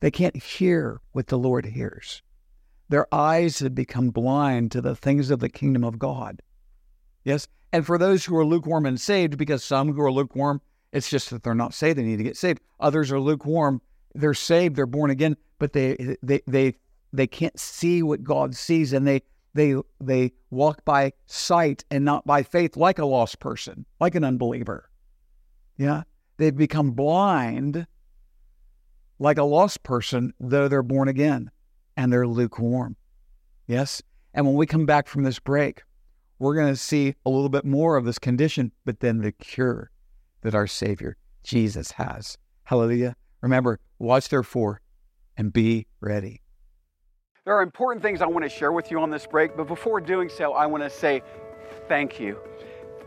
They 0.00 0.10
can't 0.10 0.36
hear 0.36 1.00
what 1.12 1.28
the 1.28 1.38
Lord 1.38 1.64
hears. 1.64 2.20
Their 2.90 3.06
eyes 3.10 3.60
have 3.60 3.74
become 3.74 4.10
blind 4.10 4.70
to 4.72 4.82
the 4.82 4.94
things 4.94 5.30
of 5.30 5.38
the 5.38 5.48
kingdom 5.48 5.82
of 5.82 5.98
God. 5.98 6.42
Yes. 7.24 7.48
And 7.72 7.86
for 7.86 7.96
those 7.96 8.22
who 8.22 8.36
are 8.36 8.44
lukewarm 8.44 8.84
and 8.84 9.00
saved, 9.00 9.38
because 9.38 9.64
some 9.64 9.94
who 9.94 10.02
are 10.02 10.12
lukewarm, 10.12 10.60
it's 10.92 11.08
just 11.08 11.30
that 11.30 11.42
they're 11.42 11.54
not 11.54 11.72
saved. 11.72 11.96
They 11.96 12.02
need 12.02 12.18
to 12.18 12.22
get 12.22 12.36
saved. 12.36 12.60
Others 12.80 13.10
are 13.12 13.18
lukewarm. 13.18 13.80
They're 14.14 14.34
saved. 14.34 14.76
They're 14.76 14.84
born 14.84 15.10
again, 15.10 15.34
but 15.58 15.72
they 15.72 16.18
they 16.22 16.42
they 16.46 16.74
they 17.14 17.26
can't 17.26 17.58
see 17.58 18.02
what 18.02 18.22
God 18.22 18.54
sees 18.54 18.92
and 18.92 19.06
they 19.06 19.22
they 19.54 19.74
they 20.02 20.32
walk 20.50 20.84
by 20.84 21.14
sight 21.24 21.82
and 21.90 22.04
not 22.04 22.26
by 22.26 22.42
faith 22.42 22.76
like 22.76 22.98
a 22.98 23.06
lost 23.06 23.40
person, 23.40 23.86
like 24.00 24.14
an 24.14 24.22
unbeliever. 24.22 24.90
Yeah. 25.78 26.02
They've 26.36 26.56
become 26.56 26.92
blind 26.92 27.86
like 29.18 29.38
a 29.38 29.44
lost 29.44 29.82
person, 29.82 30.34
though 30.38 30.68
they're 30.68 30.82
born 30.82 31.08
again 31.08 31.50
and 31.96 32.12
they're 32.12 32.26
lukewarm. 32.26 32.96
Yes. 33.66 34.02
And 34.34 34.44
when 34.46 34.54
we 34.54 34.66
come 34.66 34.86
back 34.86 35.08
from 35.08 35.22
this 35.22 35.38
break, 35.38 35.82
we're 36.38 36.54
going 36.54 36.72
to 36.72 36.76
see 36.76 37.14
a 37.24 37.30
little 37.30 37.48
bit 37.48 37.64
more 37.64 37.96
of 37.96 38.04
this 38.04 38.18
condition, 38.18 38.72
but 38.84 39.00
then 39.00 39.18
the 39.18 39.32
cure 39.32 39.90
that 40.42 40.54
our 40.54 40.66
Savior 40.66 41.16
Jesus 41.42 41.92
has. 41.92 42.36
Hallelujah. 42.64 43.16
Remember, 43.40 43.80
watch 43.98 44.28
therefore 44.28 44.82
and 45.36 45.52
be 45.52 45.86
ready. 46.00 46.42
There 47.44 47.54
are 47.54 47.62
important 47.62 48.02
things 48.02 48.20
I 48.20 48.26
want 48.26 48.42
to 48.42 48.48
share 48.48 48.72
with 48.72 48.90
you 48.90 49.00
on 49.00 49.08
this 49.08 49.26
break, 49.26 49.56
but 49.56 49.68
before 49.68 50.00
doing 50.00 50.28
so, 50.28 50.52
I 50.52 50.66
want 50.66 50.82
to 50.82 50.90
say 50.90 51.22
thank 51.88 52.20
you. 52.20 52.38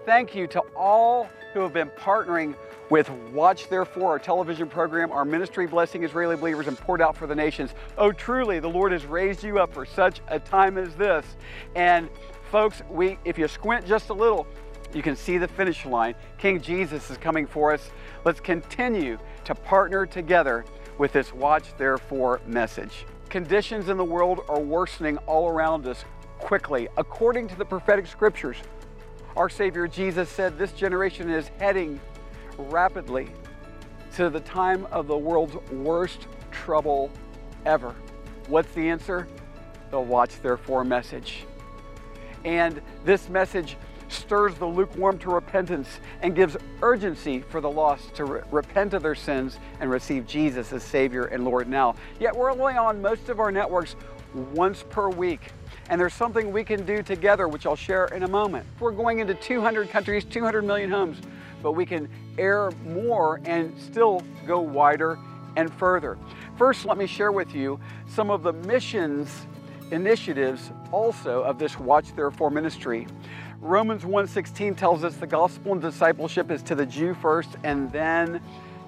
Thank 0.05 0.33
you 0.33 0.47
to 0.47 0.61
all 0.75 1.29
who 1.53 1.59
have 1.59 1.73
been 1.73 1.89
partnering 1.89 2.55
with 2.89 3.09
Watch 3.33 3.69
Therefore, 3.69 4.11
our 4.11 4.19
television 4.19 4.67
program, 4.67 5.11
our 5.11 5.25
ministry 5.25 5.67
blessing 5.67 6.03
Israeli 6.03 6.35
believers 6.35 6.67
and 6.67 6.77
poured 6.77 7.01
out 7.01 7.15
for 7.15 7.27
the 7.27 7.35
nations. 7.35 7.71
Oh, 7.97 8.11
truly, 8.11 8.59
the 8.59 8.69
Lord 8.69 8.91
has 8.91 9.05
raised 9.05 9.43
you 9.43 9.59
up 9.59 9.73
for 9.73 9.85
such 9.85 10.21
a 10.27 10.39
time 10.39 10.77
as 10.77 10.95
this. 10.95 11.25
And 11.75 12.09
folks, 12.51 12.81
we 12.89 13.17
if 13.25 13.37
you 13.37 13.47
squint 13.47 13.85
just 13.85 14.09
a 14.09 14.13
little, 14.13 14.47
you 14.93 15.03
can 15.03 15.15
see 15.15 15.37
the 15.37 15.47
finish 15.47 15.85
line. 15.85 16.15
King 16.37 16.59
Jesus 16.59 17.09
is 17.11 17.17
coming 17.17 17.45
for 17.45 17.73
us. 17.73 17.91
Let's 18.25 18.39
continue 18.39 19.19
to 19.45 19.53
partner 19.53 20.05
together 20.05 20.65
with 20.97 21.13
this 21.13 21.33
Watch 21.33 21.77
Therefore 21.77 22.41
message. 22.47 23.05
Conditions 23.29 23.89
in 23.89 23.97
the 23.97 24.03
world 24.03 24.41
are 24.49 24.59
worsening 24.59 25.17
all 25.19 25.47
around 25.47 25.85
us 25.85 26.03
quickly. 26.39 26.87
According 26.97 27.47
to 27.49 27.55
the 27.55 27.65
prophetic 27.65 28.07
scriptures, 28.07 28.57
our 29.35 29.49
Savior 29.49 29.87
Jesus 29.87 30.27
said 30.27 30.57
this 30.57 30.71
generation 30.71 31.29
is 31.29 31.49
heading 31.59 32.01
rapidly 32.59 33.29
to 34.15 34.29
the 34.29 34.39
time 34.41 34.85
of 34.91 35.07
the 35.07 35.17
world's 35.17 35.55
worst 35.71 36.27
trouble 36.51 37.09
ever. 37.65 37.95
What's 38.47 38.71
the 38.73 38.89
answer? 38.89 39.27
The 39.91 39.99
Watch 39.99 40.41
Therefore 40.41 40.83
message. 40.83 41.45
And 42.45 42.81
this 43.05 43.29
message 43.29 43.77
stirs 44.07 44.55
the 44.55 44.65
lukewarm 44.65 45.19
to 45.19 45.29
repentance 45.29 45.99
and 46.21 46.35
gives 46.35 46.57
urgency 46.81 47.41
for 47.41 47.61
the 47.61 47.69
lost 47.69 48.15
to 48.15 48.25
re- 48.25 48.41
repent 48.51 48.93
of 48.93 49.03
their 49.03 49.15
sins 49.15 49.59
and 49.79 49.89
receive 49.89 50.25
Jesus 50.25 50.73
as 50.73 50.83
Savior 50.83 51.25
and 51.25 51.45
Lord 51.45 51.67
now. 51.67 51.95
Yet 52.19 52.35
we're 52.35 52.51
only 52.51 52.73
on 52.73 53.01
most 53.01 53.29
of 53.29 53.39
our 53.39 53.51
networks 53.51 53.95
once 54.53 54.83
per 54.89 55.09
week. 55.09 55.51
And 55.89 55.99
there's 55.99 56.13
something 56.13 56.51
we 56.51 56.63
can 56.63 56.85
do 56.85 57.01
together, 57.01 57.47
which 57.47 57.65
I'll 57.65 57.75
share 57.75 58.05
in 58.05 58.23
a 58.23 58.27
moment. 58.27 58.65
We're 58.79 58.91
going 58.91 59.19
into 59.19 59.33
200 59.33 59.89
countries, 59.89 60.23
200 60.25 60.63
million 60.63 60.89
homes, 60.89 61.19
but 61.61 61.73
we 61.73 61.85
can 61.85 62.09
air 62.37 62.71
more 62.85 63.41
and 63.45 63.77
still 63.79 64.23
go 64.47 64.59
wider 64.59 65.19
and 65.55 65.73
further. 65.73 66.17
First, 66.57 66.85
let 66.85 66.97
me 66.97 67.07
share 67.07 67.31
with 67.31 67.53
you 67.53 67.79
some 68.07 68.29
of 68.29 68.43
the 68.43 68.53
missions 68.53 69.47
initiatives 69.91 70.71
also 70.91 71.41
of 71.43 71.57
this 71.57 71.79
Watch 71.79 72.15
Therefore 72.15 72.49
ministry. 72.51 73.07
Romans 73.61 74.05
1:16 74.05 74.75
tells 74.75 75.03
us 75.03 75.15
the 75.17 75.27
gospel 75.27 75.73
and 75.73 75.81
discipleship 75.81 76.49
is 76.51 76.63
to 76.63 76.75
the 76.75 76.85
Jew 76.85 77.13
first 77.13 77.57
and 77.63 77.91
then 77.91 78.41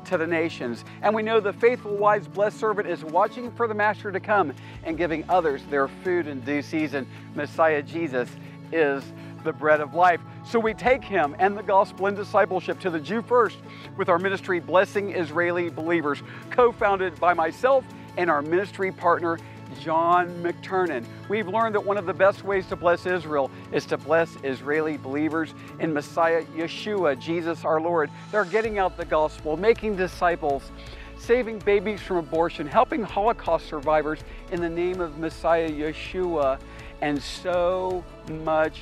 to 0.06 0.18
the 0.18 0.26
nations. 0.26 0.86
And 1.02 1.14
we 1.14 1.22
know 1.22 1.40
the 1.40 1.54
faithful, 1.54 1.96
wise, 1.96 2.28
blessed 2.28 2.60
servant 2.60 2.88
is 2.88 3.04
watching 3.04 3.52
for 3.52 3.68
the 3.68 3.74
master 3.74 4.12
to 4.12 4.20
come 4.20 4.54
and 4.84 4.98
giving 4.98 5.24
others 5.30 5.64
their 5.70 5.88
food 5.88 6.28
in 6.28 6.40
due 6.42 6.62
season. 6.62 7.06
Messiah 7.36 7.82
Jesus 7.82 8.30
is 8.72 9.04
the 9.44 9.54
bread 9.54 9.82
of 9.82 9.94
life. 9.94 10.22
So 10.46 10.60
we 10.60 10.74
take 10.74 11.04
him 11.04 11.36
and 11.40 11.58
the 11.58 11.64
gospel 11.64 12.08
and 12.08 12.16
discipleship 12.16 12.80
to 12.82 12.90
the 12.90 13.00
Jew 13.00 13.22
first 13.22 13.58
with 13.98 14.10
our 14.10 14.20
ministry 14.20 14.60
Blessing 14.60 15.16
Israeli 15.16 15.70
Believers, 15.70 16.22
co 16.50 16.72
founded 16.72 17.20
by 17.20 17.34
myself 17.34 17.86
and 18.18 18.30
our 18.30 18.42
ministry 18.42 18.92
partner, 18.92 19.38
John 19.80 20.30
McTernan. 20.44 21.06
We've 21.30 21.48
learned 21.48 21.76
that 21.76 21.86
one 21.86 21.98
of 21.98 22.06
the 22.06 22.14
best 22.14 22.44
ways 22.44 22.68
to 22.68 22.76
bless 22.76 23.06
Israel 23.06 23.50
is 23.72 23.86
to 23.88 23.98
bless 23.98 24.36
Israeli 24.44 24.98
believers 24.98 25.54
in 25.80 25.94
Messiah 25.94 26.44
Yeshua, 26.56 27.18
Jesus 27.20 27.64
our 27.64 27.80
Lord. 27.80 28.10
They're 28.32 28.46
getting 28.46 28.80
out 28.80 28.98
the 28.98 29.06
gospel, 29.06 29.58
making 29.58 29.96
disciples, 29.96 30.72
saving 31.18 31.60
babies 31.60 32.02
from 32.02 32.18
abortion, 32.18 32.68
helping 32.68 33.04
Holocaust 33.04 33.68
survivors 33.68 34.20
in 34.52 34.60
the 34.60 34.70
name 34.70 35.00
of 35.00 35.18
Messiah 35.18 35.70
Yeshua, 35.70 36.60
and 37.02 37.22
so 37.22 38.04
much 38.44 38.82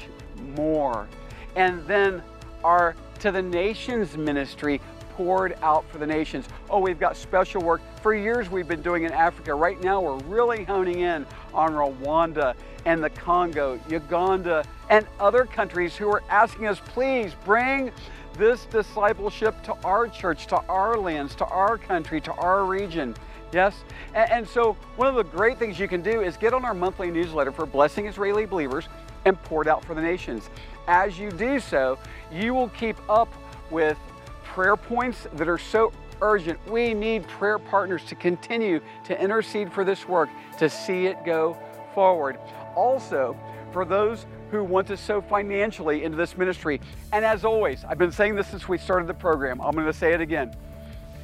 more. 0.56 1.08
And 1.56 1.86
then 1.88 2.22
our 2.64 2.96
To 3.20 3.32
the 3.32 3.42
Nations 3.42 4.18
ministry 4.18 4.82
poured 5.20 5.58
out 5.62 5.84
for 5.92 5.98
the 5.98 6.08
nations. 6.08 6.48
Oh, 6.70 6.80
we've 6.80 6.98
got 6.98 7.18
special 7.18 7.62
work. 7.62 7.82
For 8.02 8.14
years, 8.14 8.50
we've 8.50 8.70
been 8.70 8.82
doing 8.82 9.04
in 9.04 9.12
Africa. 9.12 9.54
Right 9.54 9.82
now, 9.84 10.00
we're 10.00 10.18
really 10.20 10.64
honing 10.64 11.02
in 11.02 11.26
on 11.54 11.74
Rwanda 11.74 12.56
and 12.86 13.04
the 13.04 13.10
Congo, 13.10 13.78
Uganda, 13.90 14.64
and 14.90 15.06
other 15.20 15.44
countries 15.44 15.94
who 15.98 16.08
are 16.08 16.24
asking 16.30 16.68
us, 16.68 16.80
please 16.86 17.34
bring 17.44 17.92
this 18.38 18.64
discipleship 18.68 19.62
to 19.64 19.74
our 19.84 20.08
church, 20.08 20.48
to 20.48 20.58
our 20.70 20.98
lands, 20.98 21.36
to 21.36 21.46
our 21.48 21.78
country, 21.78 22.22
to 22.22 22.32
our 22.36 22.64
region. 22.64 23.14
Yes? 23.52 23.76
And, 24.14 24.48
so, 24.48 24.78
one 24.96 25.10
of 25.10 25.16
the 25.16 25.24
great 25.24 25.60
things 25.60 25.78
you 25.78 25.90
can 25.90 26.02
do 26.02 26.22
is 26.22 26.38
get 26.38 26.54
on 26.54 26.64
our 26.64 26.74
monthly 26.74 27.12
newsletter 27.12 27.52
for 27.52 27.66
Blessing 27.66 28.08
Israeli 28.08 28.46
Believers 28.46 28.88
and 29.26 29.42
poured 29.44 29.68
out 29.68 29.84
for 29.84 29.94
the 29.94 30.02
nations. 30.02 30.50
As 30.88 31.20
you 31.20 31.32
do 31.32 31.60
so, 31.60 32.00
you 32.32 32.54
will 32.54 32.70
keep 32.70 32.98
up 33.10 33.32
with 33.70 33.98
prayer 34.44 34.76
points 34.76 35.28
that 35.34 35.48
are 35.48 35.58
so 35.58 35.92
urgent. 36.22 36.60
We 36.68 36.94
need 36.94 37.28
prayer 37.28 37.60
partners 37.60 38.04
to 38.06 38.16
continue 38.16 38.82
to 39.06 39.22
intercede 39.22 39.72
for 39.72 39.84
this 39.84 40.08
work, 40.08 40.30
to 40.58 40.70
see 40.70 41.06
it 41.06 41.24
go 41.26 41.58
forward. 41.94 42.38
Also, 42.76 43.38
for 43.72 43.86
those 43.86 44.26
who 44.52 44.64
want 44.64 44.88
to 44.88 44.98
sow 44.98 45.22
financially 45.22 46.04
into 46.04 46.18
this 46.18 46.38
ministry. 46.38 46.82
And 47.14 47.24
as 47.24 47.46
always, 47.46 47.84
I've 47.88 48.00
been 48.00 48.12
saying 48.12 48.36
this 48.36 48.48
since 48.48 48.68
we 48.68 48.78
started 48.78 49.08
the 49.08 49.14
program. 49.14 49.62
I'm 49.62 49.74
going 49.74 49.86
to 49.86 49.94
say 49.94 50.14
it 50.14 50.22
again. 50.22 50.56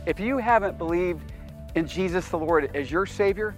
If 0.05 0.19
you 0.19 0.37
haven't 0.37 0.77
believed 0.77 1.31
in 1.73 1.87
Jesus 1.87 2.27
the 2.29 2.37
Lord 2.37 2.75
as 2.75 2.91
your 2.91 3.05
Savior, 3.05 3.55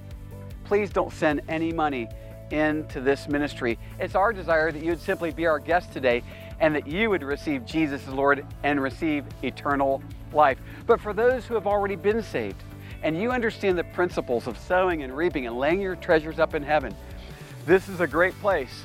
please 0.63 0.89
don't 0.89 1.12
send 1.12 1.41
any 1.50 1.74
money 1.74 2.08
into 2.51 3.01
this 3.01 3.27
ministry. 3.27 3.77
It's 4.00 4.16
our 4.16 4.34
desire 4.34 4.72
that 4.72 4.84
you 4.84 4.92
would 4.92 5.01
simply 5.01 5.32
be 5.32 5.46
our 5.46 5.60
guest 5.60 5.92
today 5.92 6.24
and 6.60 6.75
that 6.75 6.88
you 6.88 7.10
would 7.10 7.24
receive 7.24 7.66
Jesus 7.66 8.08
as 8.08 8.13
Lord 8.13 8.46
and 8.63 8.82
receive 8.82 9.25
eternal 9.44 10.01
life. 10.34 10.60
But 10.86 11.00
for 11.00 11.13
those 11.13 11.46
who 11.46 11.54
have 11.54 11.68
already 11.68 11.96
been 11.96 12.24
saved, 12.24 12.62
and 13.04 13.20
you 13.20 13.32
understand 13.32 13.77
the 13.77 13.84
principles 13.84 14.48
of 14.48 14.58
sowing 14.58 15.04
and 15.04 15.16
reaping 15.16 15.46
and 15.46 15.58
laying 15.58 15.80
your 15.82 15.96
treasures 15.96 16.39
up 16.39 16.56
in 16.56 16.63
heaven, 16.63 16.96
this 17.66 17.89
is 17.89 18.00
a 18.00 18.08
great 18.08 18.34
place 18.42 18.84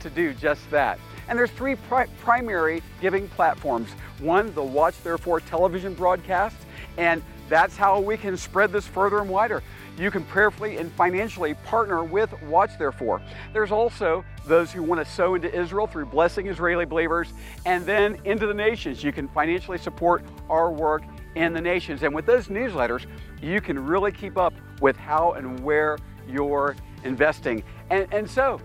to 0.00 0.10
do 0.10 0.34
just 0.34 0.70
that. 0.70 0.98
And 1.28 1.38
there's 1.38 1.50
three 1.50 1.76
pri- 1.76 2.08
primary 2.20 2.82
giving 3.00 3.28
platforms. 3.28 3.90
One, 4.18 4.52
the 4.54 4.62
Watch 4.62 5.02
Therefore 5.02 5.40
television 5.40 5.94
broadcast, 5.94 6.56
and 6.98 7.22
that's 7.48 7.76
how 7.76 8.00
we 8.00 8.16
can 8.16 8.36
spread 8.36 8.72
this 8.72 8.86
further 8.86 9.20
and 9.20 9.30
wider 9.30 9.62
you 9.98 10.10
can 10.10 10.24
prayerfully 10.24 10.78
and 10.78 10.90
financially 10.92 11.54
partner 11.54 12.02
with 12.02 12.32
Watch 12.42 12.76
Therefore. 12.78 13.22
There's 13.52 13.70
also 13.70 14.24
those 14.46 14.72
who 14.72 14.82
want 14.82 15.04
to 15.04 15.10
sow 15.10 15.34
into 15.34 15.52
Israel 15.54 15.86
through 15.86 16.06
blessing 16.06 16.48
Israeli 16.48 16.84
believers 16.84 17.32
and 17.64 17.84
then 17.86 18.18
into 18.24 18.46
the 18.46 18.54
nations. 18.54 19.04
You 19.04 19.12
can 19.12 19.28
financially 19.28 19.78
support 19.78 20.24
our 20.50 20.70
work 20.70 21.02
in 21.36 21.52
the 21.52 21.60
nations. 21.60 22.02
And 22.02 22.14
with 22.14 22.26
those 22.26 22.48
newsletters, 22.48 23.06
you 23.40 23.60
can 23.60 23.84
really 23.84 24.12
keep 24.12 24.36
up 24.36 24.54
with 24.80 24.96
how 24.96 25.32
and 25.32 25.60
where 25.60 25.98
you're 26.28 26.76
investing. 27.04 27.62
And, 27.90 28.12
and 28.12 28.28
so, 28.28 28.60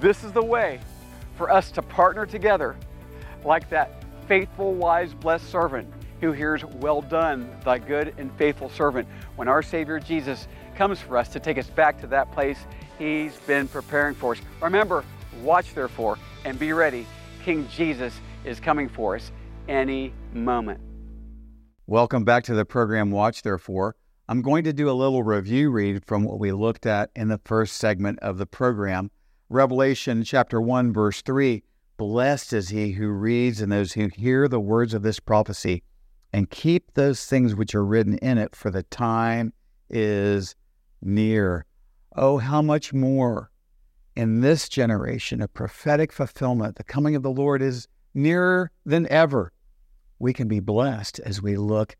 this 0.00 0.22
is 0.22 0.32
the 0.32 0.44
way 0.44 0.80
for 1.36 1.50
us 1.50 1.70
to 1.72 1.82
partner 1.82 2.26
together 2.26 2.76
like 3.44 3.68
that 3.70 4.04
faithful, 4.26 4.74
wise, 4.74 5.14
blessed 5.14 5.48
servant 5.50 5.92
who 6.20 6.32
hears, 6.32 6.64
Well 6.64 7.02
done, 7.02 7.50
thy 7.64 7.78
good 7.78 8.14
and 8.18 8.32
faithful 8.36 8.70
servant, 8.70 9.08
when 9.36 9.48
our 9.48 9.62
Savior 9.62 10.00
Jesus 10.00 10.48
comes 10.76 11.00
for 11.00 11.16
us 11.16 11.28
to 11.30 11.40
take 11.40 11.58
us 11.58 11.68
back 11.68 12.00
to 12.00 12.06
that 12.08 12.32
place 12.32 12.58
He's 12.98 13.36
been 13.38 13.68
preparing 13.68 14.14
for 14.14 14.32
us. 14.32 14.40
Remember, 14.60 15.04
watch 15.42 15.72
therefore 15.74 16.18
and 16.44 16.58
be 16.58 16.72
ready. 16.72 17.06
King 17.44 17.68
Jesus 17.68 18.12
is 18.44 18.58
coming 18.58 18.88
for 18.88 19.14
us 19.14 19.30
any 19.68 20.12
moment. 20.32 20.80
Welcome 21.86 22.24
back 22.24 22.44
to 22.44 22.54
the 22.54 22.64
program 22.64 23.10
Watch 23.10 23.42
Therefore. 23.42 23.94
I'm 24.28 24.42
going 24.42 24.64
to 24.64 24.72
do 24.72 24.90
a 24.90 24.92
little 24.92 25.22
review 25.22 25.70
read 25.70 26.04
from 26.04 26.24
what 26.24 26.38
we 26.38 26.52
looked 26.52 26.86
at 26.86 27.10
in 27.14 27.28
the 27.28 27.40
first 27.44 27.76
segment 27.76 28.18
of 28.18 28.36
the 28.36 28.46
program. 28.46 29.10
Revelation 29.48 30.24
chapter 30.24 30.60
1, 30.60 30.92
verse 30.92 31.22
3 31.22 31.62
Blessed 31.96 32.52
is 32.52 32.68
he 32.68 32.92
who 32.92 33.08
reads 33.08 33.60
and 33.60 33.72
those 33.72 33.92
who 33.92 34.08
hear 34.08 34.48
the 34.48 34.60
words 34.60 34.92
of 34.92 35.02
this 35.02 35.18
prophecy 35.18 35.82
and 36.32 36.50
keep 36.50 36.94
those 36.94 37.26
things 37.26 37.54
which 37.54 37.74
are 37.74 37.84
written 37.84 38.18
in 38.18 38.38
it, 38.38 38.54
for 38.54 38.70
the 38.70 38.82
time 38.84 39.52
is 39.88 40.54
near. 41.00 41.64
Oh, 42.16 42.38
how 42.38 42.62
much 42.62 42.92
more 42.92 43.50
in 44.16 44.40
this 44.40 44.68
generation 44.68 45.40
of 45.40 45.54
prophetic 45.54 46.12
fulfillment, 46.12 46.76
the 46.76 46.84
coming 46.84 47.14
of 47.14 47.22
the 47.22 47.30
Lord 47.30 47.62
is 47.62 47.86
nearer 48.14 48.70
than 48.84 49.06
ever. 49.08 49.52
We 50.18 50.32
can 50.32 50.48
be 50.48 50.60
blessed 50.60 51.20
as 51.20 51.40
we 51.40 51.56
look 51.56 51.96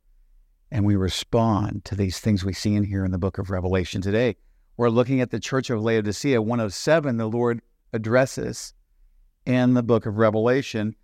and 0.70 0.84
we 0.84 0.96
respond 0.96 1.84
to 1.86 1.94
these 1.94 2.18
things 2.18 2.44
we 2.44 2.52
see 2.52 2.74
in 2.74 2.84
here 2.84 3.04
in 3.04 3.12
the 3.12 3.18
book 3.18 3.38
of 3.38 3.50
Revelation 3.50 4.02
today. 4.02 4.36
We're 4.76 4.90
looking 4.90 5.20
at 5.20 5.30
the 5.30 5.40
church 5.40 5.70
of 5.70 5.80
Laodicea, 5.80 6.42
one 6.42 6.60
of 6.60 6.74
seven 6.74 7.16
the 7.16 7.28
Lord 7.28 7.62
addresses 7.92 8.74
in 9.46 9.74
the 9.74 9.82
book 9.82 10.04
of 10.04 10.18
Revelation. 10.18 10.94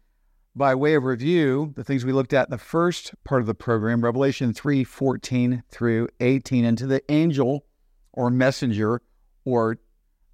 By 0.56 0.76
way 0.76 0.94
of 0.94 1.02
review, 1.02 1.72
the 1.74 1.82
things 1.82 2.04
we 2.04 2.12
looked 2.12 2.32
at 2.32 2.46
in 2.46 2.52
the 2.52 2.58
first 2.58 3.12
part 3.24 3.40
of 3.40 3.48
the 3.48 3.56
program, 3.56 4.04
Revelation 4.04 4.54
3 4.54 4.84
14 4.84 5.64
through 5.68 6.06
18, 6.20 6.64
and 6.64 6.78
to 6.78 6.86
the 6.86 7.02
angel 7.10 7.66
or 8.12 8.30
messenger 8.30 9.02
or 9.44 9.78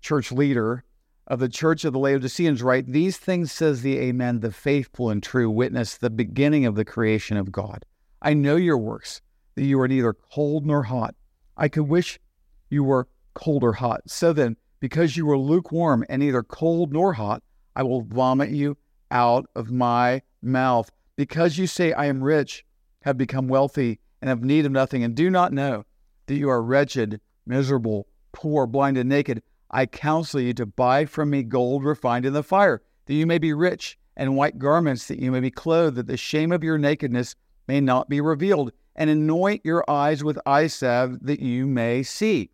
church 0.03 0.31
leader 0.31 0.85
of 1.27 1.41
the 1.41 1.49
church 1.49 1.87
of 1.87 1.95
the 1.95 1.99
Laodiceans, 1.99 2.63
write, 2.63 2.87
These 2.87 3.17
things 3.17 3.51
says 3.51 3.81
the 3.81 3.99
Amen, 3.99 4.41
the 4.41 4.53
faithful 4.53 5.09
and 5.09 5.23
true 5.23 5.49
witness, 5.49 5.97
the 5.97 6.11
beginning 6.11 6.67
of 6.67 6.75
the 6.75 6.85
creation 6.85 7.39
of 7.39 7.51
God. 7.51 7.87
I 8.21 8.35
know 8.35 8.57
your 8.57 8.77
works, 8.77 9.23
that 9.55 9.65
you 9.65 9.81
are 9.81 9.89
neither 9.89 10.13
cold 10.13 10.67
nor 10.67 10.83
hot. 10.83 11.15
I 11.57 11.69
could 11.69 11.89
wish 11.89 12.21
you 12.69 12.85
were 12.85 13.09
cold 13.33 13.65
or 13.65 13.73
hot. 13.73 14.03
So 14.07 14.35
then, 14.35 14.59
because 14.81 15.17
you 15.17 15.25
were 15.25 15.39
lukewarm 15.39 16.05
and 16.11 16.21
neither 16.21 16.43
cold 16.43 16.93
nor 16.93 17.15
hot, 17.15 17.43
I 17.75 17.85
will 17.85 18.03
vomit 18.03 18.51
you 18.51 18.77
out 19.11 19.47
of 19.55 19.71
my 19.71 20.23
mouth. 20.43 20.91
Because 21.17 21.59
you 21.59 21.67
say, 21.67 21.93
I 21.93 22.07
am 22.07 22.23
rich, 22.23 22.65
have 23.03 23.19
become 23.19 23.49
wealthy, 23.49 24.01
and 24.21 24.29
have 24.29 24.43
need 24.43 24.67
of 24.67 24.73
nothing, 24.73 25.05
and 25.05 25.15
do 25.15 25.31
not 25.31 25.53
know 25.53 25.85
that 26.27 26.37
you 26.37 26.49
are 26.49 26.63
wretched, 26.63 27.21
miserable, 27.47 28.07
poor, 28.33 28.67
blind, 28.67 28.97
and 28.97 29.09
naked, 29.09 29.43
I 29.71 29.87
counsel 29.87 30.41
you 30.41 30.53
to 30.55 30.67
buy 30.67 31.05
from 31.05 31.31
me 31.31 31.43
gold 31.43 31.85
refined 31.85 32.27
in 32.27 32.33
the 32.33 32.43
fire, 32.43 32.83
that 33.07 33.15
you 33.15 33.27
may 33.27 33.39
be 33.39 33.53
rich, 33.53 33.99
and 34.17 34.37
white 34.37 34.59
garments, 34.59 35.09
that 35.09 35.19
you 35.19 35.31
may 35.31 35.41
be 35.41 35.51
clothed, 35.51 35.97
that 35.97 36.07
the 36.07 36.17
shame 36.17 36.53
of 36.53 36.65
your 36.65 36.79
nakedness 36.79 37.37
may 37.69 37.81
not 37.81 38.09
be 38.09 38.21
revealed, 38.21 38.73
and 38.97 39.09
anoint 39.09 39.63
your 39.65 39.89
eyes 39.89 40.23
with 40.23 40.39
eye 40.45 40.67
salve, 40.67 41.19
that 41.23 41.41
you 41.41 41.67
may 41.67 42.03
see. 42.03 42.51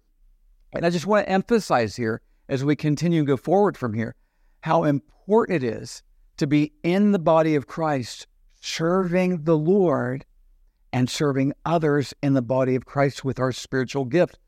And 0.73 0.85
I 0.85 0.91
just 0.91 1.07
want 1.07 1.27
to 1.27 1.33
emphasize 1.33 1.97
here, 1.97 2.21
as 2.49 2.65
we 2.65 2.77
continue 2.77 3.23
to 3.23 3.27
go 3.27 3.37
forward 3.37 3.77
from 3.77 3.95
here, 3.95 4.15
how 4.61 4.85
important 4.85 5.63
it 5.63 5.67
is 5.67 6.03
to 6.37 6.47
be 6.47 6.73
in 6.83 7.13
the 7.13 7.19
body 7.19 7.55
of 7.55 7.67
Christ, 7.67 8.27
serving 8.61 9.45
the 9.45 9.57
Lord 9.57 10.25
and 10.93 11.11
serving 11.11 11.53
others 11.65 12.15
in 12.23 12.35
the 12.35 12.43
body 12.43 12.75
of 12.75 12.87
Christ 12.87 13.25
with 13.25 13.39
our 13.39 13.53
spiritual 13.53 14.05
gift, 14.05 14.39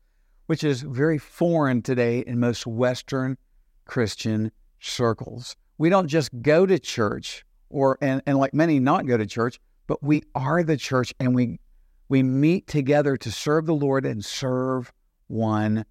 which 0.47 0.63
is 0.63 0.81
very 0.81 1.17
foreign 1.17 1.81
today 1.81 2.19
in 2.19 2.39
most 2.39 2.65
Western 2.65 3.37
Christian 3.85 4.51
circles. 4.79 5.55
We 5.77 5.89
don't 5.89 6.07
just 6.07 6.29
go 6.41 6.65
to 6.65 6.79
church 6.79 7.45
or 7.69 7.97
and, 8.01 8.21
and 8.25 8.37
like 8.37 8.53
many 8.53 8.79
not 8.79 9.05
go 9.05 9.17
to 9.17 9.25
church, 9.25 9.59
but 9.87 10.01
we 10.03 10.23
are 10.35 10.63
the 10.63 10.77
church 10.77 11.13
and 11.19 11.35
we 11.35 11.59
we 12.07 12.23
meet 12.23 12.65
together 12.65 13.15
to 13.17 13.31
serve 13.31 13.67
the 13.67 13.75
Lord 13.75 14.05
and 14.05 14.25
serve 14.25 14.91
one 15.27 15.85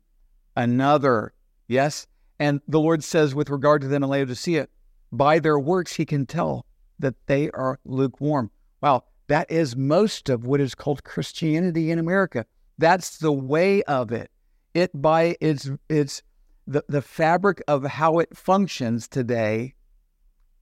another. 0.57 1.33
Yes? 1.69 2.07
And 2.41 2.61
the 2.67 2.81
Lord 2.81 3.05
says, 3.05 3.35
with 3.35 3.51
regard 3.51 3.83
to 3.83 3.89
them 3.89 4.03
in 4.03 4.11
Laodicea, 4.11 4.67
by 5.13 5.39
their 5.39 5.59
works 5.59 5.95
he 5.95 6.05
can 6.05 6.27
tell 6.27 6.67
that 6.99 7.15
they 7.27 7.51
are 7.51 7.79
lukewarm. 7.85 8.51
Wow, 8.81 9.05
that 9.29 9.51
is 9.51 9.77
most 9.77 10.29
of 10.29 10.47
what 10.47 10.61
is 10.61 10.75
called 10.75 11.05
Christianity 11.05 11.91
in 11.91 11.99
America. 11.99 12.45
That's 12.79 13.19
the 13.19 13.33
way 13.33 13.83
of 13.85 14.13
it. 14.13 14.31
It 14.75 14.91
by 15.01 15.37
its 15.41 15.71
its 15.89 16.23
the, 16.67 16.85
the 16.89 17.03
fabric 17.03 17.63
of 17.67 17.85
how 17.85 18.19
it 18.19 18.37
functions 18.37 19.09
today 19.09 19.75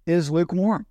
is 0.06 0.30
lukewarm. 0.30 0.86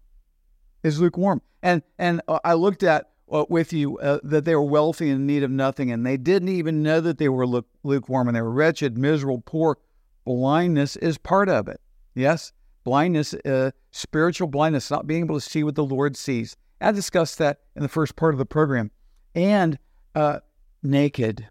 Is 0.84 0.99
lukewarm. 0.99 1.41
And 1.63 1.82
and 1.97 2.21
uh, 2.27 2.39
I 2.43 2.53
looked 2.53 2.84
at 2.84 3.10
uh, 3.32 3.45
with 3.49 3.73
you 3.73 3.97
uh, 3.99 4.19
that 4.23 4.45
they 4.45 4.56
were 4.56 4.62
wealthy 4.63 5.10
and 5.10 5.21
in 5.21 5.25
need 5.27 5.43
of 5.43 5.51
nothing, 5.51 5.91
and 5.91 6.06
they 6.06 6.17
didn't 6.17 6.49
even 6.49 6.84
know 6.84 7.01
that 7.01 7.17
they 7.17 7.30
were 7.30 7.47
lukewarm 7.84 8.27
and 8.27 8.38
they 8.38 8.41
were 8.41 8.51
wretched, 8.51 8.97
miserable, 8.97 9.41
poor. 9.45 9.77
Blindness 10.25 10.95
is 10.95 11.17
part 11.17 11.49
of 11.49 11.67
it. 11.67 11.80
Yes, 12.13 12.51
blindness, 12.86 13.34
uh, 13.34 13.71
spiritual 13.91 14.48
blindness, 14.48 14.89
not 14.89 15.08
being 15.08 15.26
able 15.26 15.36
to 15.36 15.41
see 15.41 15.65
what 15.65 15.76
the 15.76 15.84
Lord 15.84 16.15
sees. 16.15 16.56
I 16.80 16.93
discussed 16.93 17.39
that 17.39 17.60
in 17.76 17.82
the 17.82 17.89
first 17.89 18.15
part 18.15 18.34
of 18.34 18.38
the 18.38 18.45
program. 18.45 18.91
And 19.34 19.78
uh, 20.13 20.39
naked, 20.82 21.45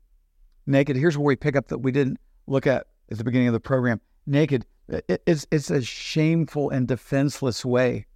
naked. 0.67 0.97
Here's 0.97 1.19
where 1.19 1.27
we 1.27 1.37
pick 1.37 1.57
up 1.57 1.69
that 1.69 1.79
we 1.79 1.93
didn't 1.93 2.19
look 2.47 2.67
at 2.67 2.87
at 3.11 3.19
the 3.19 3.25
beginning 3.25 3.49
of 3.49 3.53
the 3.53 3.61
program. 3.61 4.01
Naked. 4.27 4.65
It's 4.89 5.47
it's 5.51 5.71
a 5.71 5.83
shameful 5.83 6.71
and 6.71 6.89
defenseless 6.89 7.65
way 7.65 8.07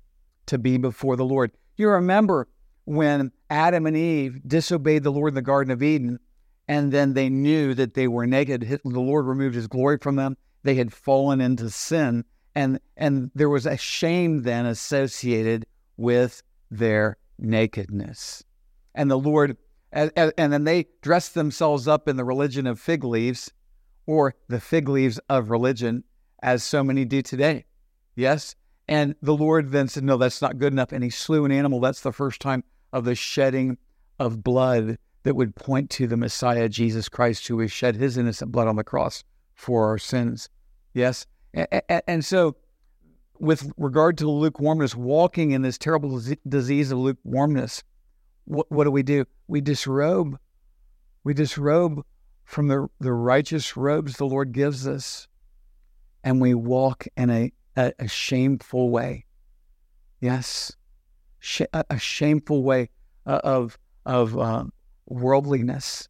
to 0.47 0.59
be 0.59 0.79
before 0.79 1.17
the 1.17 1.25
Lord. 1.25 1.53
You 1.77 1.91
remember 1.91 2.49
when 2.85 3.33
Adam 3.51 3.87
and 3.87 3.97
Eve 3.97 4.41
disobeyed 4.47 5.03
the 5.03 5.13
Lord 5.13 5.33
in 5.33 5.35
the 5.35 5.43
Garden 5.43 5.71
of 5.71 5.83
Eden, 5.83 6.19
and 6.69 6.93
then 6.93 7.15
they 7.15 7.29
knew 7.29 7.75
that 7.75 7.95
they 7.95 8.09
were 8.09 8.27
naked. 8.27 8.63
The 8.63 9.01
Lord 9.01 9.27
removed 9.27 9.55
his 9.55 9.67
glory 9.67 9.99
from 9.99 10.17
them. 10.17 10.37
They 10.63 10.75
had 10.75 10.93
fallen 10.93 11.41
into 11.41 11.71
sin, 11.71 12.25
and, 12.59 12.81
and 12.97 13.31
there 13.37 13.49
was 13.49 13.67
a 13.67 13.77
shame 13.77 14.43
then 14.43 14.67
associated 14.67 15.65
with 15.97 16.43
their 16.73 17.17
nakedness. 17.39 18.43
And 18.97 19.09
the 19.09 19.19
Lord, 19.19 19.57
and, 19.93 20.11
and 20.17 20.53
then 20.53 20.65
they 20.65 20.87
dressed 21.01 21.35
themselves 21.35 21.87
up 21.87 22.09
in 22.09 22.17
the 22.17 22.25
religion 22.25 22.67
of 22.67 22.81
fig 22.81 23.05
leaves, 23.05 23.53
or 24.07 24.35
the 24.49 24.59
fig 24.59 24.89
leaves 24.89 25.21
of 25.29 25.53
religion, 25.53 26.03
as 26.43 26.65
so 26.65 26.83
many 26.83 27.05
do 27.05 27.23
today. 27.23 27.65
Yes? 28.17 28.57
And 28.89 29.15
the 29.23 29.37
Lord 29.37 29.71
then 29.71 29.87
said, 29.87 30.03
No, 30.03 30.17
that's 30.17 30.43
not 30.43 30.59
good 30.59 30.73
enough. 30.73 30.91
And 30.91 31.05
he 31.05 31.11
slew 31.11 31.45
an 31.45 31.53
animal. 31.53 31.79
That's 31.79 32.01
the 32.01 32.11
first 32.11 32.41
time 32.41 32.65
of 32.93 33.05
the 33.05 33.15
shedding 33.15 33.79
of 34.19 34.43
blood 34.43 34.99
that 35.23 35.37
would 35.37 35.55
point 35.55 35.91
to 35.91 36.09
the 36.09 36.17
Messiah, 36.17 36.69
Jesus 36.69 37.09
Christ, 37.09 37.47
who 37.47 37.61
has 37.61 37.71
shed 37.71 37.95
his 37.95 38.17
innocent 38.17 38.51
blood 38.51 38.67
on 38.67 38.75
the 38.75 38.83
cross 38.83 39.23
for 39.55 39.87
our 39.87 39.99
sins. 39.99 40.49
Yes? 40.93 41.25
And 42.07 42.25
so, 42.25 42.57
with 43.39 43.71
regard 43.77 44.19
to 44.19 44.31
lukewarmness, 44.31 44.95
walking 44.95 45.53
in 45.53 45.63
this 45.63 45.79
terrible 45.79 46.21
disease 46.47 46.91
of 46.91 46.99
lukewarmness, 46.99 47.83
what, 48.45 48.71
what 48.71 48.85
do 48.85 48.91
we 48.91 49.03
do? 49.03 49.25
We 49.47 49.61
disrobe. 49.61 50.39
We 51.25 51.35
disrobe 51.35 52.05
from 52.45 52.69
the, 52.69 52.89
the 53.01 53.13
righteous 53.13 53.77
robes 53.77 54.17
the 54.17 54.25
Lord 54.25 54.53
gives 54.53 54.87
us, 54.87 55.29
and 56.25 56.41
we 56.41 56.55
walk 56.55 57.07
in 57.17 57.31
a, 57.31 57.53
a, 57.77 57.93
a 57.99 58.09
shameful 58.09 58.91
way. 58.91 59.27
Yes 60.21 60.73
sh- 61.39 61.63
a 61.73 61.99
shameful 61.99 62.63
way 62.63 62.91
uh, 63.27 63.41
of 63.45 63.79
of 64.05 64.39
uh, 64.39 64.65
worldliness 65.07 66.09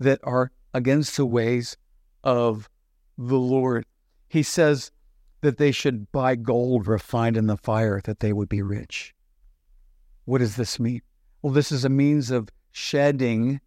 that 0.00 0.18
are 0.22 0.50
against 0.72 1.16
the 1.16 1.26
ways 1.26 1.76
of 2.22 2.68
the 3.16 3.38
Lord. 3.38 3.86
He 4.34 4.42
says 4.42 4.90
that 5.42 5.58
they 5.58 5.70
should 5.70 6.10
buy 6.10 6.34
gold 6.34 6.88
refined 6.88 7.36
in 7.36 7.46
the 7.46 7.56
fire 7.56 8.00
that 8.02 8.18
they 8.18 8.32
would 8.32 8.48
be 8.48 8.62
rich. 8.62 9.14
What 10.24 10.38
does 10.38 10.56
this 10.56 10.80
mean? 10.80 11.02
Well, 11.40 11.52
this 11.52 11.70
is 11.70 11.84
a 11.84 11.88
means 11.88 12.32
of 12.32 12.48
shedding 12.72 13.60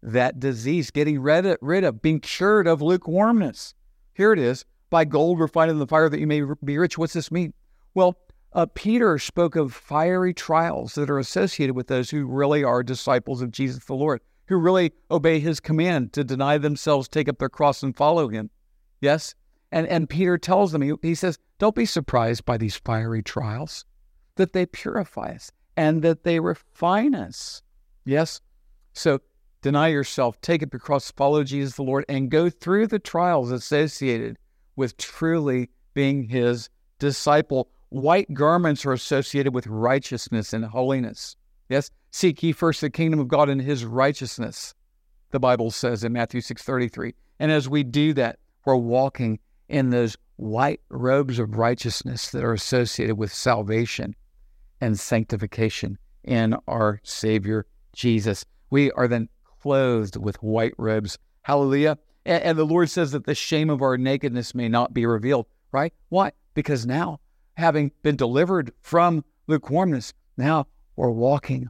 that 0.00 0.38
disease, 0.38 0.92
getting 0.92 1.18
rid 1.18 1.46
of, 1.46 1.58
rid 1.60 1.82
of 1.82 2.00
being 2.00 2.20
cured 2.20 2.68
of 2.68 2.80
lukewarmness. 2.80 3.74
Here 4.14 4.32
it 4.32 4.38
is 4.38 4.64
buy 4.88 5.04
gold 5.04 5.40
refined 5.40 5.72
in 5.72 5.80
the 5.80 5.86
fire 5.88 6.08
that 6.08 6.20
you 6.20 6.28
may 6.28 6.42
be 6.62 6.78
rich. 6.78 6.96
What's 6.96 7.14
this 7.14 7.32
mean? 7.32 7.52
Well, 7.94 8.16
uh, 8.52 8.66
Peter 8.74 9.18
spoke 9.18 9.56
of 9.56 9.74
fiery 9.74 10.32
trials 10.32 10.94
that 10.94 11.10
are 11.10 11.18
associated 11.18 11.74
with 11.74 11.88
those 11.88 12.08
who 12.08 12.24
really 12.24 12.62
are 12.62 12.84
disciples 12.84 13.42
of 13.42 13.50
Jesus 13.50 13.84
the 13.84 13.94
Lord, 13.94 14.20
who 14.46 14.58
really 14.58 14.92
obey 15.10 15.40
his 15.40 15.58
command 15.58 16.12
to 16.12 16.22
deny 16.22 16.56
themselves, 16.56 17.08
take 17.08 17.28
up 17.28 17.38
their 17.38 17.48
cross, 17.48 17.82
and 17.82 17.96
follow 17.96 18.28
him. 18.28 18.50
Yes? 19.00 19.34
And, 19.70 19.86
and 19.86 20.08
Peter 20.08 20.38
tells 20.38 20.72
them, 20.72 20.82
he, 20.82 20.92
he 21.02 21.14
says, 21.14 21.38
Don't 21.58 21.74
be 21.74 21.86
surprised 21.86 22.44
by 22.44 22.56
these 22.56 22.76
fiery 22.76 23.22
trials, 23.22 23.84
that 24.36 24.52
they 24.52 24.66
purify 24.66 25.34
us 25.34 25.50
and 25.76 26.02
that 26.02 26.24
they 26.24 26.40
refine 26.40 27.14
us. 27.14 27.62
Yes? 28.04 28.40
So 28.94 29.20
deny 29.62 29.88
yourself, 29.88 30.40
take 30.40 30.62
up 30.62 30.72
your 30.72 30.80
cross, 30.80 31.10
follow 31.10 31.44
Jesus 31.44 31.76
the 31.76 31.82
Lord, 31.82 32.04
and 32.08 32.30
go 32.30 32.48
through 32.50 32.86
the 32.86 32.98
trials 32.98 33.50
associated 33.50 34.38
with 34.76 34.96
truly 34.96 35.70
being 35.94 36.24
his 36.24 36.68
disciple 36.98 37.68
White 37.90 38.34
garments 38.34 38.84
are 38.84 38.92
associated 38.92 39.54
with 39.54 39.66
righteousness 39.66 40.52
and 40.52 40.64
holiness. 40.64 41.36
Yes, 41.70 41.90
seek 42.10 42.42
ye 42.42 42.52
first 42.52 42.82
the 42.82 42.90
kingdom 42.90 43.18
of 43.18 43.28
God 43.28 43.48
and 43.48 43.62
his 43.62 43.84
righteousness, 43.84 44.74
the 45.30 45.40
Bible 45.40 45.70
says 45.70 46.04
in 46.04 46.12
Matthew 46.12 46.42
6:33. 46.42 47.14
And 47.38 47.50
as 47.50 47.68
we 47.68 47.82
do 47.84 48.12
that, 48.14 48.38
we're 48.66 48.76
walking 48.76 49.38
in 49.68 49.90
those 49.90 50.16
white 50.36 50.80
robes 50.88 51.38
of 51.38 51.56
righteousness 51.56 52.30
that 52.30 52.44
are 52.44 52.52
associated 52.52 53.16
with 53.16 53.32
salvation 53.32 54.14
and 54.80 54.98
sanctification 54.98 55.98
in 56.24 56.54
our 56.68 57.00
Savior 57.02 57.66
Jesus. 57.92 58.44
We 58.70 58.90
are 58.92 59.08
then 59.08 59.28
clothed 59.60 60.16
with 60.16 60.42
white 60.42 60.74
robes. 60.78 61.18
Hallelujah. 61.42 61.98
And, 62.24 62.42
and 62.42 62.58
the 62.58 62.64
Lord 62.64 62.90
says 62.90 63.12
that 63.12 63.24
the 63.24 63.34
shame 63.34 63.70
of 63.70 63.82
our 63.82 63.98
nakedness 63.98 64.54
may 64.54 64.68
not 64.68 64.94
be 64.94 65.06
revealed, 65.06 65.46
right? 65.72 65.92
Why? 66.08 66.32
Because 66.54 66.86
now, 66.86 67.20
having 67.56 67.90
been 68.02 68.16
delivered 68.16 68.72
from 68.82 69.24
lukewarmness, 69.48 70.12
now 70.36 70.66
we're 70.96 71.10
walking 71.10 71.68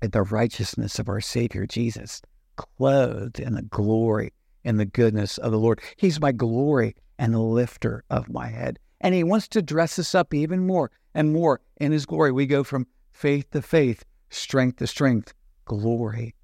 in 0.00 0.10
the 0.10 0.22
righteousness 0.22 0.98
of 0.98 1.08
our 1.08 1.20
Savior 1.20 1.66
Jesus, 1.66 2.22
clothed 2.56 3.40
in 3.40 3.54
the 3.54 3.62
glory 3.62 4.32
and 4.64 4.78
the 4.78 4.84
goodness 4.84 5.38
of 5.38 5.52
the 5.52 5.58
Lord. 5.58 5.80
He's 5.96 6.20
my 6.20 6.32
glory 6.32 6.94
and 7.18 7.34
the 7.34 7.40
lifter 7.40 8.04
of 8.10 8.28
my 8.28 8.48
head. 8.48 8.78
And 9.00 9.14
He 9.14 9.24
wants 9.24 9.48
to 9.48 9.62
dress 9.62 9.98
us 9.98 10.14
up 10.14 10.32
even 10.34 10.66
more 10.66 10.90
and 11.14 11.32
more 11.32 11.60
in 11.78 11.92
His 11.92 12.06
glory. 12.06 12.32
We 12.32 12.46
go 12.46 12.64
from 12.64 12.86
faith 13.12 13.50
to 13.50 13.62
faith, 13.62 14.04
strength 14.30 14.78
to 14.78 14.86
strength, 14.86 15.34
glory 15.64 16.34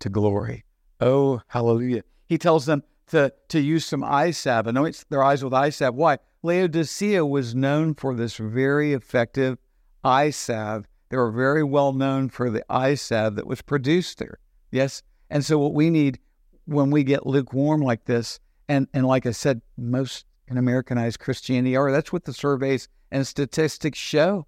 to 0.00 0.08
glory. 0.08 0.64
Oh, 1.00 1.40
hallelujah. 1.48 2.02
He 2.26 2.38
tells 2.38 2.66
them 2.66 2.82
to, 3.08 3.32
to 3.48 3.60
use 3.60 3.84
some 3.84 4.02
eye 4.02 4.30
salve, 4.30 4.66
anoint 4.66 5.04
their 5.08 5.22
eyes 5.22 5.44
with 5.44 5.54
eye 5.54 5.70
salve. 5.70 5.94
Why? 5.94 6.18
Laodicea 6.42 7.24
was 7.24 7.54
known 7.54 7.94
for 7.94 8.14
this 8.14 8.36
very 8.36 8.92
effective 8.92 9.58
eye 10.02 10.30
salve. 10.30 10.86
They 11.08 11.16
were 11.16 11.30
very 11.30 11.64
well 11.64 11.92
known 11.92 12.28
for 12.28 12.50
the 12.50 12.64
eye 12.70 12.94
salve 12.94 13.36
that 13.36 13.46
was 13.46 13.62
produced 13.62 14.18
there. 14.18 14.38
Yes. 14.70 15.02
And 15.30 15.44
so, 15.44 15.58
what 15.58 15.74
we 15.74 15.90
need 15.90 16.18
when 16.66 16.90
we 16.90 17.04
get 17.04 17.26
lukewarm 17.26 17.80
like 17.80 18.04
this, 18.04 18.40
and, 18.68 18.88
and 18.94 19.06
like 19.06 19.26
I 19.26 19.32
said, 19.32 19.60
most 19.76 20.26
in 20.48 20.58
Americanized 20.58 21.20
Christianity 21.20 21.76
are, 21.76 21.90
that's 21.92 22.12
what 22.12 22.24
the 22.24 22.32
surveys 22.32 22.88
and 23.10 23.26
statistics 23.26 23.98
show. 23.98 24.46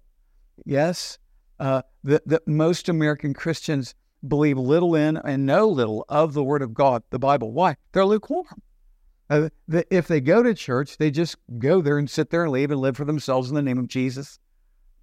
Yes. 0.65 1.19
Uh, 1.59 1.81
that, 2.03 2.27
that 2.27 2.47
most 2.47 2.89
American 2.89 3.33
Christians 3.33 3.95
believe 4.27 4.57
little 4.57 4.95
in 4.95 5.17
and 5.17 5.45
know 5.45 5.67
little 5.67 6.05
of 6.09 6.33
the 6.33 6.43
Word 6.43 6.61
of 6.61 6.73
God, 6.73 7.03
the 7.09 7.19
Bible. 7.19 7.51
Why? 7.51 7.75
They're 7.91 8.05
lukewarm. 8.05 8.61
Uh, 9.29 9.49
the, 9.67 9.85
if 9.95 10.07
they 10.07 10.21
go 10.21 10.41
to 10.41 10.53
church, 10.53 10.97
they 10.97 11.11
just 11.11 11.35
go 11.59 11.81
there 11.81 11.97
and 11.97 12.09
sit 12.09 12.29
there 12.29 12.43
and 12.43 12.51
leave 12.51 12.71
and 12.71 12.79
live 12.79 12.95
for 12.95 13.05
themselves 13.05 13.49
in 13.49 13.55
the 13.55 13.61
name 13.61 13.77
of 13.77 13.87
Jesus 13.87 14.39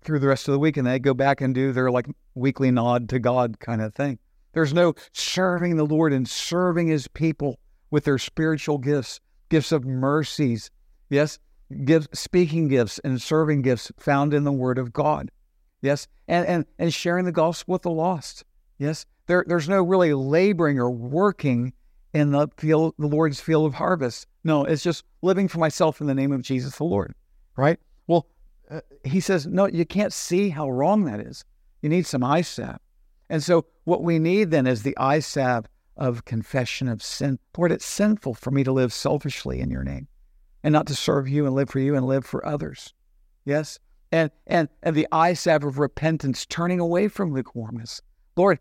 through 0.03 0.19
the 0.19 0.29
rest 0.29 0.49
of 0.49 0.53
the 0.53 0.59
week, 0.59 0.77
and 0.77 0.87
they 0.87 0.99
go 0.99 1.15
back 1.15 1.41
and 1.41 1.55
do 1.55 1.73
their 1.73 1.91
like 1.91 2.07
weekly 2.35 2.71
nod 2.71 3.09
to 3.09 3.19
God 3.19 3.59
kind 3.61 3.83
of 3.83 3.95
thing. 3.95 4.19
There's 4.55 4.73
no 4.73 4.95
serving 5.13 5.77
the 5.77 5.85
Lord 5.85 6.13
and 6.13 6.29
serving 6.29 6.89
His 6.89 7.09
people 7.09 7.59
with 7.91 8.05
their 8.05 8.19
spiritual 8.19 8.79
gifts, 8.79 9.21
gifts 9.51 9.73
of 9.73 9.85
mercies, 9.85 10.71
yes, 11.11 11.39
gifts, 11.85 12.19
speaking 12.19 12.69
gifts 12.69 12.99
and 13.05 13.21
serving 13.21 13.63
gifts 13.63 13.93
found 13.99 14.33
in 14.33 14.45
the 14.45 14.53
Word 14.53 14.79
of 14.79 14.93
God, 14.93 15.31
yes, 15.83 16.09
and 16.29 16.47
and 16.47 16.65
and 16.79 16.95
sharing 16.95 17.25
the 17.25 17.33
gospel 17.33 17.73
with 17.73 17.83
the 17.83 17.91
lost. 17.91 18.45
Yes, 18.79 19.07
there, 19.27 19.45
there's 19.47 19.69
no 19.69 19.83
really 19.83 20.15
laboring 20.15 20.79
or 20.79 20.91
working 20.91 21.73
in 22.13 22.31
the 22.31 22.49
field, 22.57 22.95
the 22.99 23.07
Lord's 23.07 23.41
field 23.41 23.67
of 23.67 23.75
harvest. 23.75 24.27
No, 24.45 24.65
it's 24.65 24.83
just 24.83 25.05
living 25.23 25.49
for 25.49 25.59
myself 25.59 26.01
in 26.01 26.07
the 26.07 26.15
name 26.15 26.33
of 26.33 26.43
Jesus 26.43 26.77
the 26.77 26.85
Lord, 26.85 27.15
right? 27.57 27.79
Well, 28.07 28.29
uh, 28.71 28.81
he 29.05 29.21
says, 29.21 29.47
no, 29.47 29.67
you 29.67 29.85
can't 29.85 30.13
see 30.13 30.49
how 30.49 30.71
wrong 30.71 31.05
that 31.05 31.21
is. 31.21 31.45
You 31.83 31.89
need 31.89 32.07
some 32.07 32.23
eye 32.23 32.43
salve. 32.43 32.79
And 33.29 33.43
so, 33.43 33.67
what 33.85 34.03
we 34.03 34.19
need 34.19 34.51
then 34.51 34.67
is 34.67 34.83
the 34.83 34.97
salve 35.21 35.67
of 35.97 36.25
confession 36.25 36.89
of 36.89 37.03
sin. 37.03 37.39
Lord, 37.57 37.73
it's 37.73 37.85
sinful 37.85 38.35
for 38.35 38.51
me 38.51 38.65
to 38.65 38.73
live 38.73 38.93
selfishly 38.93 39.61
in 39.61 39.71
your 39.71 39.85
name 39.85 40.09
and 40.63 40.73
not 40.73 40.87
to 40.89 40.95
serve 40.95 41.29
you 41.29 41.47
and 41.47 41.55
live 41.55 41.71
for 41.71 41.79
you 41.79 41.95
and 41.95 42.07
live 42.07 42.27
for 42.27 42.45
others. 42.45 42.93
Yes? 43.45 43.79
And, 44.11 44.31
and, 44.47 44.69
and 44.83 44.97
the 44.97 45.07
salve 45.35 45.65
of 45.65 45.79
repentance, 45.79 46.47
turning 46.47 46.81
away 46.81 47.09
from 47.09 47.33
lukewarmness 47.33 48.01
Lord, 48.37 48.59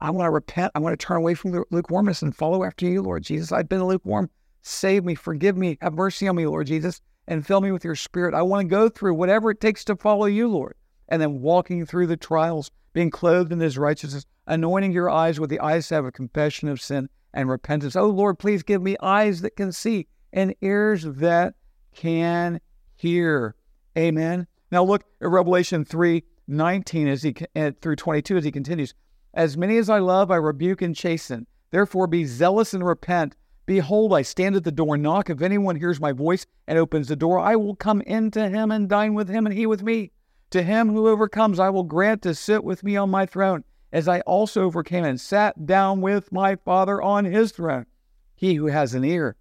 I, 0.00 0.10
want 0.10 0.26
to 0.26 0.30
repent. 0.30 0.72
I 0.74 0.80
want 0.80 0.98
to 0.98 1.06
turn 1.06 1.16
away 1.16 1.34
from 1.34 1.64
lukewarmness 1.70 2.22
and 2.22 2.34
follow 2.34 2.64
after 2.64 2.86
you, 2.86 3.02
Lord 3.02 3.22
Jesus. 3.22 3.52
I've 3.52 3.68
been 3.68 3.84
lukewarm. 3.84 4.30
Save 4.62 5.04
me, 5.04 5.14
forgive 5.14 5.56
me, 5.56 5.78
have 5.80 5.94
mercy 5.94 6.28
on 6.28 6.36
me, 6.36 6.46
Lord 6.46 6.68
Jesus, 6.68 7.00
and 7.26 7.44
fill 7.44 7.60
me 7.60 7.72
with 7.72 7.84
your 7.84 7.96
spirit. 7.96 8.34
I 8.34 8.42
want 8.42 8.66
to 8.66 8.68
go 8.68 8.88
through 8.88 9.14
whatever 9.14 9.50
it 9.50 9.60
takes 9.60 9.84
to 9.84 9.96
follow 9.96 10.26
you, 10.26 10.48
Lord. 10.48 10.74
And 11.08 11.20
then 11.20 11.40
walking 11.40 11.84
through 11.84 12.06
the 12.06 12.16
trials, 12.16 12.70
being 12.92 13.10
clothed 13.10 13.52
in 13.52 13.60
his 13.60 13.76
righteousness, 13.76 14.24
anointing 14.46 14.92
your 14.92 15.10
eyes 15.10 15.38
with 15.38 15.50
the 15.50 15.60
eyes 15.60 15.90
of 15.92 16.04
a 16.04 16.12
confession 16.12 16.68
of 16.68 16.80
sin 16.80 17.08
and 17.34 17.48
repentance. 17.48 17.96
Oh, 17.96 18.08
Lord, 18.08 18.38
please 18.38 18.62
give 18.62 18.82
me 18.82 18.96
eyes 19.02 19.40
that 19.40 19.56
can 19.56 19.72
see 19.72 20.06
and 20.32 20.54
ears 20.60 21.04
that 21.04 21.54
can 21.94 22.60
hear. 22.96 23.54
Amen. 23.96 24.46
Now 24.70 24.84
look 24.84 25.04
at 25.20 25.28
Revelation 25.28 25.84
3 25.84 26.22
19 26.48 27.08
as 27.08 27.22
he 27.22 27.34
uh, 27.54 27.70
through 27.80 27.96
22 27.96 28.36
as 28.36 28.44
he 28.44 28.50
continues. 28.50 28.94
As 29.34 29.56
many 29.56 29.78
as 29.78 29.88
I 29.88 29.98
love, 29.98 30.30
I 30.30 30.36
rebuke 30.36 30.82
and 30.82 30.94
chasten. 30.94 31.46
Therefore, 31.70 32.06
be 32.06 32.24
zealous 32.24 32.74
and 32.74 32.84
repent. 32.84 33.36
Behold, 33.64 34.12
I 34.12 34.22
stand 34.22 34.56
at 34.56 34.64
the 34.64 34.72
door 34.72 34.94
and 34.94 35.02
knock. 35.02 35.30
If 35.30 35.40
anyone 35.40 35.76
hears 35.76 36.00
my 36.00 36.12
voice 36.12 36.44
and 36.66 36.78
opens 36.78 37.08
the 37.08 37.16
door, 37.16 37.38
I 37.38 37.56
will 37.56 37.76
come 37.76 38.02
in 38.02 38.30
to 38.32 38.48
him 38.48 38.70
and 38.70 38.88
dine 38.88 39.14
with 39.14 39.28
him, 39.28 39.46
and 39.46 39.54
he 39.54 39.66
with 39.66 39.82
me. 39.82 40.10
To 40.50 40.62
him 40.62 40.90
who 40.90 41.08
overcomes, 41.08 41.58
I 41.58 41.70
will 41.70 41.84
grant 41.84 42.20
to 42.22 42.34
sit 42.34 42.62
with 42.62 42.84
me 42.84 42.96
on 42.96 43.08
my 43.08 43.24
throne, 43.24 43.64
as 43.92 44.08
I 44.08 44.20
also 44.20 44.62
overcame 44.62 45.04
and 45.04 45.20
sat 45.20 45.66
down 45.66 46.00
with 46.00 46.32
my 46.32 46.56
Father 46.56 47.02
on 47.02 47.24
his 47.24 47.52
throne. 47.52 47.86
He 48.34 48.54
who 48.54 48.66
has 48.66 48.94
an 48.94 49.04
ear, 49.04 49.36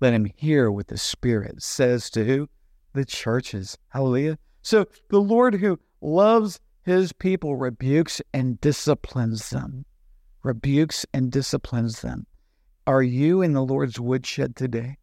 let 0.00 0.12
him 0.12 0.30
hear 0.36 0.70
what 0.70 0.88
the 0.88 0.98
Spirit 0.98 1.62
says 1.62 2.10
to 2.10 2.24
who? 2.24 2.48
The 2.92 3.04
churches. 3.04 3.78
Hallelujah. 3.88 4.38
So 4.62 4.86
the 5.08 5.20
Lord 5.20 5.54
who 5.54 5.80
loves 6.00 6.60
his 6.82 7.12
people 7.12 7.56
rebukes 7.56 8.22
and 8.32 8.60
disciplines 8.60 9.50
them. 9.50 9.84
Rebukes 10.42 11.04
and 11.12 11.32
disciplines 11.32 12.00
them. 12.02 12.26
Are 12.86 13.02
you 13.02 13.42
in 13.42 13.52
the 13.52 13.64
Lord's 13.64 13.98
woodshed 13.98 14.56
today? 14.56 14.98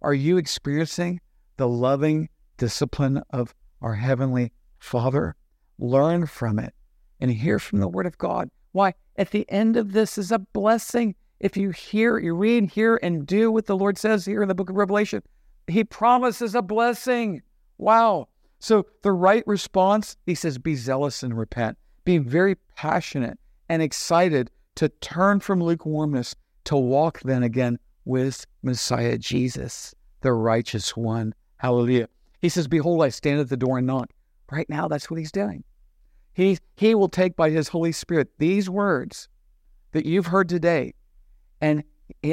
Are 0.00 0.14
you 0.14 0.38
experiencing 0.38 1.20
the 1.56 1.68
loving 1.68 2.28
discipline 2.56 3.22
of 3.30 3.54
our 3.80 3.94
Heavenly 3.94 4.52
Father? 4.78 5.36
Learn 5.78 6.26
from 6.26 6.58
it 6.58 6.74
and 7.22 7.30
hear 7.30 7.58
from 7.58 7.78
the 7.78 7.88
Word 7.88 8.04
of 8.04 8.18
God. 8.18 8.50
Why? 8.72 8.92
At 9.16 9.30
the 9.30 9.48
end 9.48 9.76
of 9.76 9.92
this 9.92 10.18
is 10.18 10.32
a 10.32 10.40
blessing. 10.40 11.14
If 11.40 11.56
you 11.56 11.70
hear, 11.70 12.18
you 12.18 12.34
read, 12.34 12.70
hear, 12.70 12.98
and 13.02 13.26
do 13.26 13.50
what 13.50 13.66
the 13.66 13.76
Lord 13.76 13.96
says 13.96 14.24
here 14.24 14.42
in 14.42 14.48
the 14.48 14.54
book 14.54 14.68
of 14.68 14.76
Revelation, 14.76 15.22
He 15.68 15.84
promises 15.84 16.54
a 16.54 16.62
blessing. 16.62 17.40
Wow. 17.78 18.28
So 18.58 18.86
the 19.02 19.12
right 19.12 19.44
response, 19.46 20.16
he 20.24 20.36
says, 20.36 20.56
be 20.56 20.76
zealous 20.76 21.24
and 21.24 21.36
repent. 21.36 21.76
Be 22.04 22.18
very 22.18 22.54
passionate 22.76 23.38
and 23.68 23.82
excited 23.82 24.50
to 24.76 24.88
turn 24.88 25.40
from 25.40 25.60
lukewarmness 25.60 26.36
to 26.64 26.76
walk 26.76 27.20
then 27.22 27.42
again 27.42 27.78
with 28.04 28.46
Messiah 28.62 29.18
Jesus, 29.18 29.94
the 30.20 30.32
righteous 30.32 30.96
one. 30.96 31.34
Hallelujah. 31.56 32.08
He 32.40 32.48
says, 32.48 32.68
Behold, 32.68 33.02
I 33.02 33.08
stand 33.08 33.40
at 33.40 33.48
the 33.48 33.56
door 33.56 33.78
and 33.78 33.86
knock. 33.86 34.10
Right 34.50 34.68
now, 34.68 34.86
that's 34.86 35.10
what 35.10 35.18
he's 35.18 35.32
doing. 35.32 35.64
He, 36.34 36.58
he 36.76 36.94
will 36.94 37.08
take 37.08 37.36
by 37.36 37.50
his 37.50 37.68
Holy 37.68 37.92
Spirit 37.92 38.28
these 38.38 38.70
words 38.70 39.28
that 39.92 40.06
you've 40.06 40.26
heard 40.26 40.48
today, 40.48 40.94
and, 41.60 41.84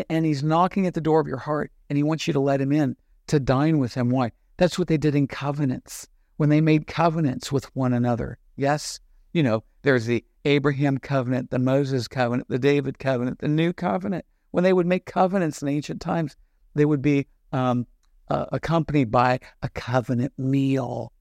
and 0.09 0.25
he's 0.25 0.43
knocking 0.43 0.87
at 0.87 0.93
the 0.93 1.01
door 1.01 1.19
of 1.19 1.27
your 1.27 1.37
heart, 1.37 1.71
and 1.89 1.97
he 1.97 2.03
wants 2.03 2.27
you 2.27 2.33
to 2.33 2.39
let 2.39 2.61
him 2.61 2.71
in 2.71 2.95
to 3.27 3.39
dine 3.39 3.79
with 3.79 3.93
him. 3.93 4.09
Why? 4.09 4.31
That's 4.57 4.79
what 4.79 4.87
they 4.87 4.97
did 4.97 5.15
in 5.15 5.27
covenants 5.27 6.07
when 6.37 6.49
they 6.49 6.61
made 6.61 6.87
covenants 6.87 7.51
with 7.51 7.73
one 7.75 7.93
another. 7.93 8.37
Yes, 8.55 8.99
you 9.33 9.43
know, 9.43 9.63
there's 9.81 10.05
the 10.05 10.23
Abraham 10.45 10.97
covenant, 10.97 11.51
the 11.51 11.59
Moses 11.59 12.07
covenant, 12.07 12.47
the 12.49 12.59
David 12.59 12.97
covenant, 12.99 13.39
the 13.39 13.47
new 13.47 13.73
covenant. 13.73 14.25
When 14.51 14.63
they 14.63 14.73
would 14.73 14.87
make 14.87 15.05
covenants 15.05 15.61
in 15.61 15.67
ancient 15.67 16.01
times, 16.01 16.35
they 16.75 16.85
would 16.85 17.01
be 17.01 17.27
um, 17.51 17.85
uh, 18.29 18.45
accompanied 18.51 19.11
by 19.11 19.39
a 19.61 19.69
covenant 19.69 20.33
meal, 20.37 21.11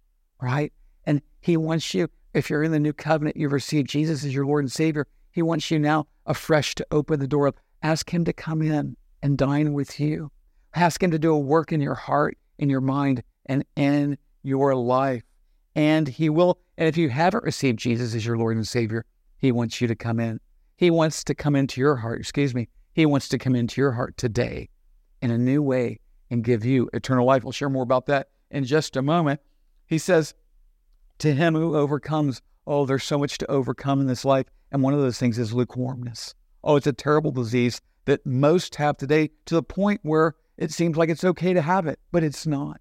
right? 0.41 0.73
And 1.05 1.21
he 1.41 1.57
wants 1.57 1.95
you, 1.95 2.09
if 2.35 2.51
you're 2.51 2.63
in 2.63 2.73
the 2.73 2.79
new 2.79 2.93
covenant, 2.93 3.37
you've 3.37 3.53
received 3.53 3.89
Jesus 3.89 4.25
as 4.25 4.35
your 4.35 4.47
Lord 4.47 4.65
and 4.65 4.73
Savior. 4.73 5.07
He 5.31 5.43
wants 5.43 5.71
you 5.71 5.79
now 5.79 6.07
afresh 6.27 6.75
to 6.77 6.87
open 6.91 7.21
the 7.21 7.29
door. 7.29 7.53
Ask 7.83 8.13
him 8.13 8.25
to 8.25 8.33
come 8.33 8.63
in 8.63 8.97
and 9.23 9.39
dine 9.39 9.73
with 9.73 9.99
you. 9.99 10.31
Ask 10.75 11.03
him 11.03 11.11
to 11.11 11.19
do 11.19 11.33
a 11.33 11.39
work 11.39 11.73
in 11.73 11.81
your 11.81 11.95
heart, 11.95 12.39
in 12.59 12.69
your 12.69 12.81
mind, 12.81 13.23
and 13.47 13.65
in 13.77 14.19
your 14.43 14.75
life. 14.75 15.23
And 15.75 16.09
He 16.09 16.29
will, 16.29 16.59
and 16.77 16.89
if 16.89 16.97
you 16.97 17.09
haven't 17.09 17.45
received 17.45 17.79
Jesus 17.79 18.15
as 18.15 18.27
your 18.27 18.37
Lord 18.37 18.57
and 18.57 18.67
Savior, 18.67 19.05
He 19.39 19.53
wants 19.53 19.81
you 19.81 19.89
to 19.89 19.95
come 19.95 20.21
in. 20.21 20.41
He 20.77 20.91
wants 20.91 21.25
to 21.25 21.35
come 21.35 21.57
into 21.57 21.81
your 21.81 21.97
heart, 21.97 22.21
excuse 22.21 22.55
me. 22.55 22.69
He 22.93 23.07
wants 23.07 23.29
to 23.29 23.39
come 23.39 23.55
into 23.55 23.81
your 23.81 23.93
heart 23.93 24.17
today 24.17 24.69
in 25.23 25.31
a 25.31 25.39
new 25.39 25.63
way 25.63 26.01
and 26.31 26.45
give 26.45 26.65
you 26.65 26.91
eternal 26.93 27.27
life. 27.27 27.45
We'll 27.45 27.53
share 27.53 27.69
more 27.69 27.83
about 27.83 28.07
that 28.07 28.29
in 28.51 28.65
just 28.65 28.97
a 28.97 29.03
moment. 29.03 29.41
He 29.87 29.99
says, 29.99 30.35
To 31.19 31.35
him 31.35 31.55
who 31.55 31.77
overcomes, 31.77 32.41
oh, 32.67 32.87
there's 32.87 33.05
so 33.05 33.19
much 33.19 33.39
to 33.39 33.51
overcome 33.51 34.01
in 34.01 34.07
this 34.07 34.25
life. 34.25 34.47
And 34.71 34.83
one 34.83 34.95
of 34.95 35.01
those 35.01 35.19
things 35.19 35.39
is 35.39 35.53
lukewarmness. 35.53 36.35
Oh, 36.63 36.77
it's 36.77 36.87
a 36.87 36.93
terrible 36.93 37.31
disease 37.31 37.81
that 38.05 38.25
most 38.25 38.75
have 38.77 38.97
today 38.97 39.31
to 39.47 39.55
the 39.55 39.63
point 39.63 40.01
where 40.03 40.35
it 40.57 40.71
seems 40.73 40.97
like 40.97 41.09
it's 41.09 41.25
okay 41.25 41.53
to 41.53 41.63
have 41.63 41.87
it, 41.87 41.99
but 42.13 42.25
it's 42.25 42.47
not. 42.47 42.81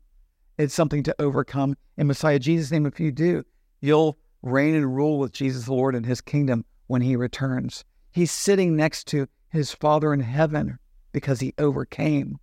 It's 0.58 0.74
something 0.74 1.04
to 1.04 1.16
overcome 1.20 1.76
in 1.98 2.08
Messiah 2.08 2.40
Jesus' 2.40 2.72
name. 2.72 2.86
If 2.86 3.00
you 3.00 3.12
do, 3.12 3.44
you'll 3.82 4.18
reign 4.42 4.76
and 4.76 4.96
rule 4.96 5.20
with 5.20 5.32
Jesus 5.32 5.66
the 5.66 5.74
Lord 5.74 5.96
in 5.96 6.04
his 6.04 6.22
kingdom 6.22 6.66
when 6.88 7.02
he 7.02 7.16
returns. 7.16 7.84
He's 8.12 8.32
sitting 8.32 8.76
next 8.76 9.06
to 9.08 9.28
his 9.50 9.72
Father 9.72 10.14
in 10.14 10.20
heaven 10.20 10.80
because 11.12 11.40
he 11.40 11.54
overcame 11.58 12.40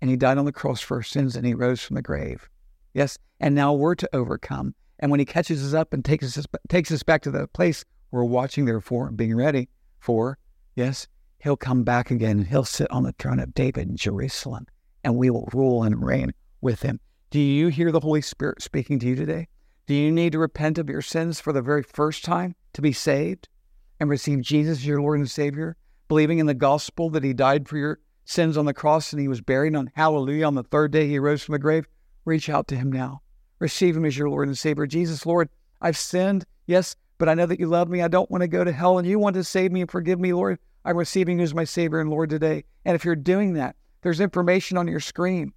and 0.00 0.10
he 0.10 0.16
died 0.16 0.38
on 0.38 0.44
the 0.44 0.52
cross 0.52 0.80
for 0.80 0.98
our 0.98 1.02
sins 1.02 1.36
and 1.36 1.46
he 1.46 1.54
rose 1.54 1.82
from 1.82 1.96
the 1.96 2.02
grave. 2.02 2.48
Yes, 2.94 3.18
and 3.40 3.54
now 3.54 3.72
we're 3.72 3.94
to 3.96 4.08
overcome. 4.14 4.74
And 4.98 5.10
when 5.10 5.20
he 5.20 5.26
catches 5.26 5.64
us 5.64 5.74
up 5.74 5.92
and 5.92 6.04
takes 6.04 6.36
us 6.36 6.46
takes 6.68 6.90
us 6.90 7.02
back 7.02 7.22
to 7.22 7.30
the 7.30 7.46
place 7.48 7.84
we're 8.10 8.24
watching 8.24 8.64
therefore 8.64 9.08
and 9.08 9.16
being 9.16 9.36
ready 9.36 9.68
for, 10.00 10.38
yes, 10.74 11.06
he'll 11.38 11.56
come 11.56 11.84
back 11.84 12.10
again 12.10 12.38
and 12.38 12.46
he'll 12.46 12.64
sit 12.64 12.90
on 12.90 13.04
the 13.04 13.12
throne 13.18 13.38
of 13.38 13.54
David 13.54 13.88
in 13.88 13.96
Jerusalem 13.96 14.66
and 15.04 15.16
we 15.16 15.30
will 15.30 15.48
rule 15.52 15.82
and 15.82 16.04
reign 16.04 16.32
with 16.60 16.82
him. 16.82 17.00
Do 17.30 17.38
you 17.38 17.68
hear 17.68 17.92
the 17.92 18.00
Holy 18.00 18.22
Spirit 18.22 18.62
speaking 18.62 18.98
to 19.00 19.06
you 19.06 19.14
today? 19.14 19.48
Do 19.86 19.94
you 19.94 20.10
need 20.10 20.32
to 20.32 20.38
repent 20.38 20.78
of 20.78 20.88
your 20.88 21.02
sins 21.02 21.40
for 21.40 21.52
the 21.52 21.62
very 21.62 21.82
first 21.82 22.24
time 22.24 22.54
to 22.72 22.82
be 22.82 22.92
saved 22.92 23.48
and 24.00 24.10
receive 24.10 24.40
Jesus 24.40 24.78
as 24.78 24.86
your 24.86 25.00
Lord 25.00 25.18
and 25.18 25.30
Savior, 25.30 25.76
believing 26.08 26.38
in 26.38 26.46
the 26.46 26.54
gospel 26.54 27.10
that 27.10 27.24
he 27.24 27.32
died 27.32 27.68
for 27.68 27.76
your 27.76 28.00
sins 28.24 28.56
on 28.56 28.66
the 28.66 28.74
cross 28.74 29.12
and 29.12 29.20
he 29.20 29.28
was 29.28 29.40
buried 29.40 29.74
on 29.74 29.90
hallelujah 29.94 30.46
on 30.46 30.54
the 30.54 30.62
third 30.62 30.90
day 30.90 31.06
he 31.06 31.18
rose 31.18 31.42
from 31.42 31.54
the 31.54 31.58
grave? 31.58 31.86
Reach 32.24 32.48
out 32.48 32.68
to 32.68 32.76
him 32.76 32.92
now. 32.92 33.22
Receive 33.58 33.96
him 33.96 34.04
as 34.04 34.16
your 34.16 34.30
Lord 34.30 34.48
and 34.48 34.56
Savior. 34.56 34.86
Jesus, 34.86 35.26
Lord, 35.26 35.48
I've 35.80 35.96
sinned, 35.96 36.44
yes, 36.66 36.96
but 37.18 37.28
I 37.28 37.34
know 37.34 37.46
that 37.46 37.60
you 37.60 37.66
love 37.66 37.88
me. 37.88 38.02
I 38.02 38.08
don't 38.08 38.30
want 38.30 38.42
to 38.42 38.48
go 38.48 38.64
to 38.64 38.72
hell 38.72 38.98
and 38.98 39.06
you 39.06 39.18
want 39.18 39.34
to 39.34 39.44
save 39.44 39.72
me 39.72 39.80
and 39.80 39.90
forgive 39.90 40.20
me, 40.20 40.32
Lord. 40.32 40.58
I'm 40.84 40.96
receiving 40.96 41.38
you 41.38 41.44
as 41.44 41.54
my 41.54 41.64
Savior 41.64 42.00
and 42.00 42.10
Lord 42.10 42.30
today. 42.30 42.64
And 42.84 42.94
if 42.94 43.04
you're 43.04 43.16
doing 43.16 43.54
that, 43.54 43.76
there's 44.02 44.20
information 44.20 44.78
on 44.78 44.88
your 44.88 45.00
screen. 45.00 45.52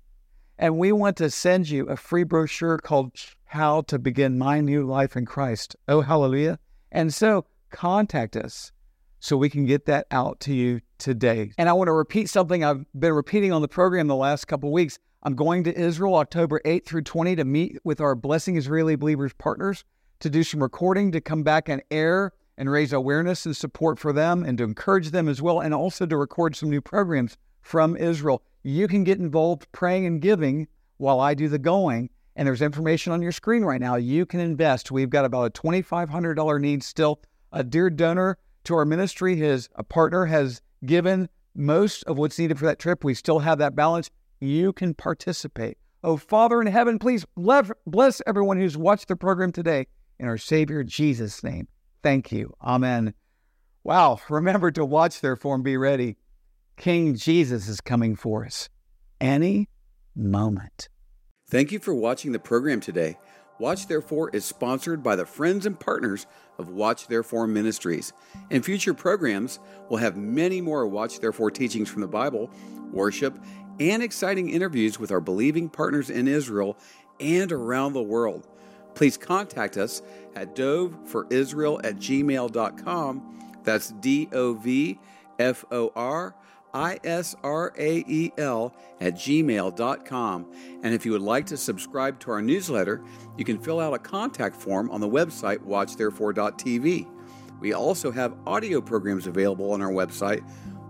And 0.57 0.77
we 0.77 0.91
want 0.91 1.17
to 1.17 1.29
send 1.29 1.69
you 1.69 1.87
a 1.87 1.95
free 1.95 2.23
brochure 2.23 2.77
called 2.77 3.13
How 3.45 3.81
to 3.83 3.97
Begin 3.97 4.37
My 4.37 4.61
New 4.61 4.85
Life 4.85 5.15
in 5.15 5.25
Christ. 5.25 5.75
Oh, 5.87 6.01
hallelujah. 6.01 6.59
And 6.91 7.13
so 7.13 7.45
contact 7.69 8.35
us 8.35 8.71
so 9.19 9.37
we 9.37 9.49
can 9.49 9.65
get 9.65 9.85
that 9.85 10.07
out 10.11 10.39
to 10.41 10.53
you 10.53 10.81
today. 10.97 11.51
And 11.57 11.69
I 11.69 11.73
want 11.73 11.87
to 11.87 11.93
repeat 11.93 12.29
something 12.29 12.63
I've 12.63 12.85
been 12.99 13.13
repeating 13.13 13.53
on 13.53 13.61
the 13.61 13.67
program 13.67 14.07
the 14.07 14.15
last 14.15 14.45
couple 14.45 14.69
of 14.69 14.73
weeks. 14.73 14.99
I'm 15.23 15.35
going 15.35 15.63
to 15.65 15.79
Israel 15.79 16.15
October 16.15 16.59
8th 16.65 16.85
through 16.85 17.03
20 17.03 17.35
to 17.35 17.45
meet 17.45 17.77
with 17.83 18.01
our 18.01 18.15
Blessing 18.15 18.57
Israeli 18.57 18.95
Believers 18.95 19.33
partners 19.33 19.83
to 20.19 20.31
do 20.31 20.43
some 20.43 20.63
recording, 20.63 21.11
to 21.11 21.21
come 21.21 21.43
back 21.43 21.69
and 21.69 21.83
air 21.91 22.31
and 22.57 22.71
raise 22.71 22.91
awareness 22.91 23.45
and 23.45 23.55
support 23.55 23.99
for 23.99 24.13
them 24.13 24.43
and 24.43 24.57
to 24.57 24.63
encourage 24.63 25.11
them 25.11 25.29
as 25.29 25.39
well, 25.39 25.59
and 25.59 25.75
also 25.75 26.07
to 26.07 26.17
record 26.17 26.55
some 26.55 26.71
new 26.71 26.81
programs 26.81 27.37
from 27.61 27.95
Israel. 27.97 28.41
You 28.63 28.87
can 28.87 29.03
get 29.03 29.19
involved 29.19 29.71
praying 29.73 30.07
and 30.07 30.19
giving 30.19 30.67
while 30.97 31.19
I 31.19 31.35
do 31.35 31.47
the 31.47 31.59
going. 31.59 32.09
And 32.35 32.47
there's 32.47 32.63
information 32.63 33.13
on 33.13 33.21
your 33.21 33.31
screen 33.31 33.63
right 33.63 33.81
now. 33.81 33.97
You 33.97 34.25
can 34.25 34.39
invest. 34.39 34.89
We've 34.89 35.09
got 35.09 35.25
about 35.25 35.45
a 35.45 35.61
$2,500 35.61 36.61
need 36.61 36.81
still. 36.81 37.21
A 37.51 37.63
dear 37.63 37.91
donor 37.91 38.39
to 38.63 38.73
our 38.73 38.85
ministry, 38.85 39.35
his 39.35 39.69
a 39.75 39.83
partner 39.83 40.25
has 40.25 40.63
given 40.83 41.29
most 41.53 42.03
of 42.05 42.17
what's 42.17 42.39
needed 42.39 42.57
for 42.57 42.65
that 42.65 42.79
trip. 42.79 43.03
We 43.03 43.13
still 43.13 43.39
have 43.39 43.59
that 43.59 43.75
balance. 43.75 44.09
You 44.41 44.73
can 44.73 44.95
participate. 44.95 45.77
Oh, 46.03 46.17
Father 46.17 46.59
in 46.59 46.67
heaven, 46.67 46.97
please 46.97 47.25
bless 47.37 48.21
everyone 48.25 48.57
who's 48.59 48.75
watched 48.75 49.07
the 49.07 49.15
program 49.15 49.51
today 49.51 49.85
in 50.19 50.27
our 50.27 50.37
Savior 50.37 50.83
Jesus' 50.83 51.43
name. 51.43 51.67
Thank 52.01 52.31
you. 52.31 52.55
Amen. 52.59 53.13
Wow. 53.83 54.19
Remember 54.27 54.71
to 54.71 54.83
watch, 54.83 55.21
therefore, 55.21 55.53
and 55.53 55.63
be 55.63 55.77
ready. 55.77 56.17
King 56.75 57.15
Jesus 57.15 57.67
is 57.67 57.81
coming 57.81 58.15
for 58.15 58.43
us 58.43 58.67
any 59.19 59.69
moment. 60.15 60.89
Thank 61.47 61.71
you 61.71 61.77
for 61.77 61.93
watching 61.93 62.31
the 62.31 62.39
program 62.39 62.79
today. 62.79 63.19
Watch 63.59 63.85
Therefore 63.85 64.31
is 64.31 64.43
sponsored 64.43 65.03
by 65.03 65.15
the 65.15 65.25
friends 65.25 65.67
and 65.67 65.79
partners 65.79 66.25
of 66.57 66.69
Watch 66.69 67.07
Therefore 67.07 67.45
Ministries. 67.45 68.11
In 68.49 68.63
future 68.63 68.95
programs, 68.95 69.59
we'll 69.87 69.99
have 69.99 70.17
many 70.17 70.61
more 70.61 70.87
Watch 70.87 71.19
Therefore 71.19 71.51
teachings 71.51 71.87
from 71.87 72.01
the 72.01 72.07
Bible, 72.07 72.49
worship, 72.91 73.37
and 73.81 74.03
exciting 74.03 74.49
interviews 74.49 74.99
with 74.99 75.11
our 75.11 75.21
believing 75.21 75.67
partners 75.67 76.09
in 76.09 76.27
Israel 76.27 76.77
and 77.19 77.51
around 77.51 77.93
the 77.93 78.01
world 78.01 78.47
please 78.95 79.17
contact 79.17 79.77
us 79.77 80.01
at 80.35 80.55
doveforisrael 80.55 81.83
at 81.83 81.95
gmail.com. 81.97 83.53
That's 83.63 83.91
D 83.91 84.29
O 84.31 84.53
V 84.53 84.99
F 85.39 85.65
O 85.71 85.91
R 85.95 86.35
I 86.73 86.99
S 87.03 87.35
R 87.43 87.73
A 87.77 88.03
E 88.07 88.31
L 88.37 88.73
at 88.99 89.13
gmail.com. 89.15 90.45
And 90.83 90.93
if 90.93 91.05
you 91.05 91.11
would 91.11 91.21
like 91.21 91.45
to 91.47 91.57
subscribe 91.57 92.19
to 92.21 92.31
our 92.31 92.41
newsletter, 92.41 93.03
you 93.37 93.45
can 93.45 93.59
fill 93.59 93.79
out 93.79 93.93
a 93.93 93.99
contact 93.99 94.55
form 94.55 94.89
on 94.89 95.01
the 95.01 95.09
website 95.09 95.59
watchtherefore.tv. 95.59 97.07
We 97.59 97.73
also 97.73 98.11
have 98.11 98.35
audio 98.47 98.81
programs 98.81 99.27
available 99.27 99.71
on 99.71 99.81
our 99.81 99.91
website, 99.91 100.43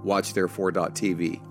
watchtherefore.tv. 0.06 1.51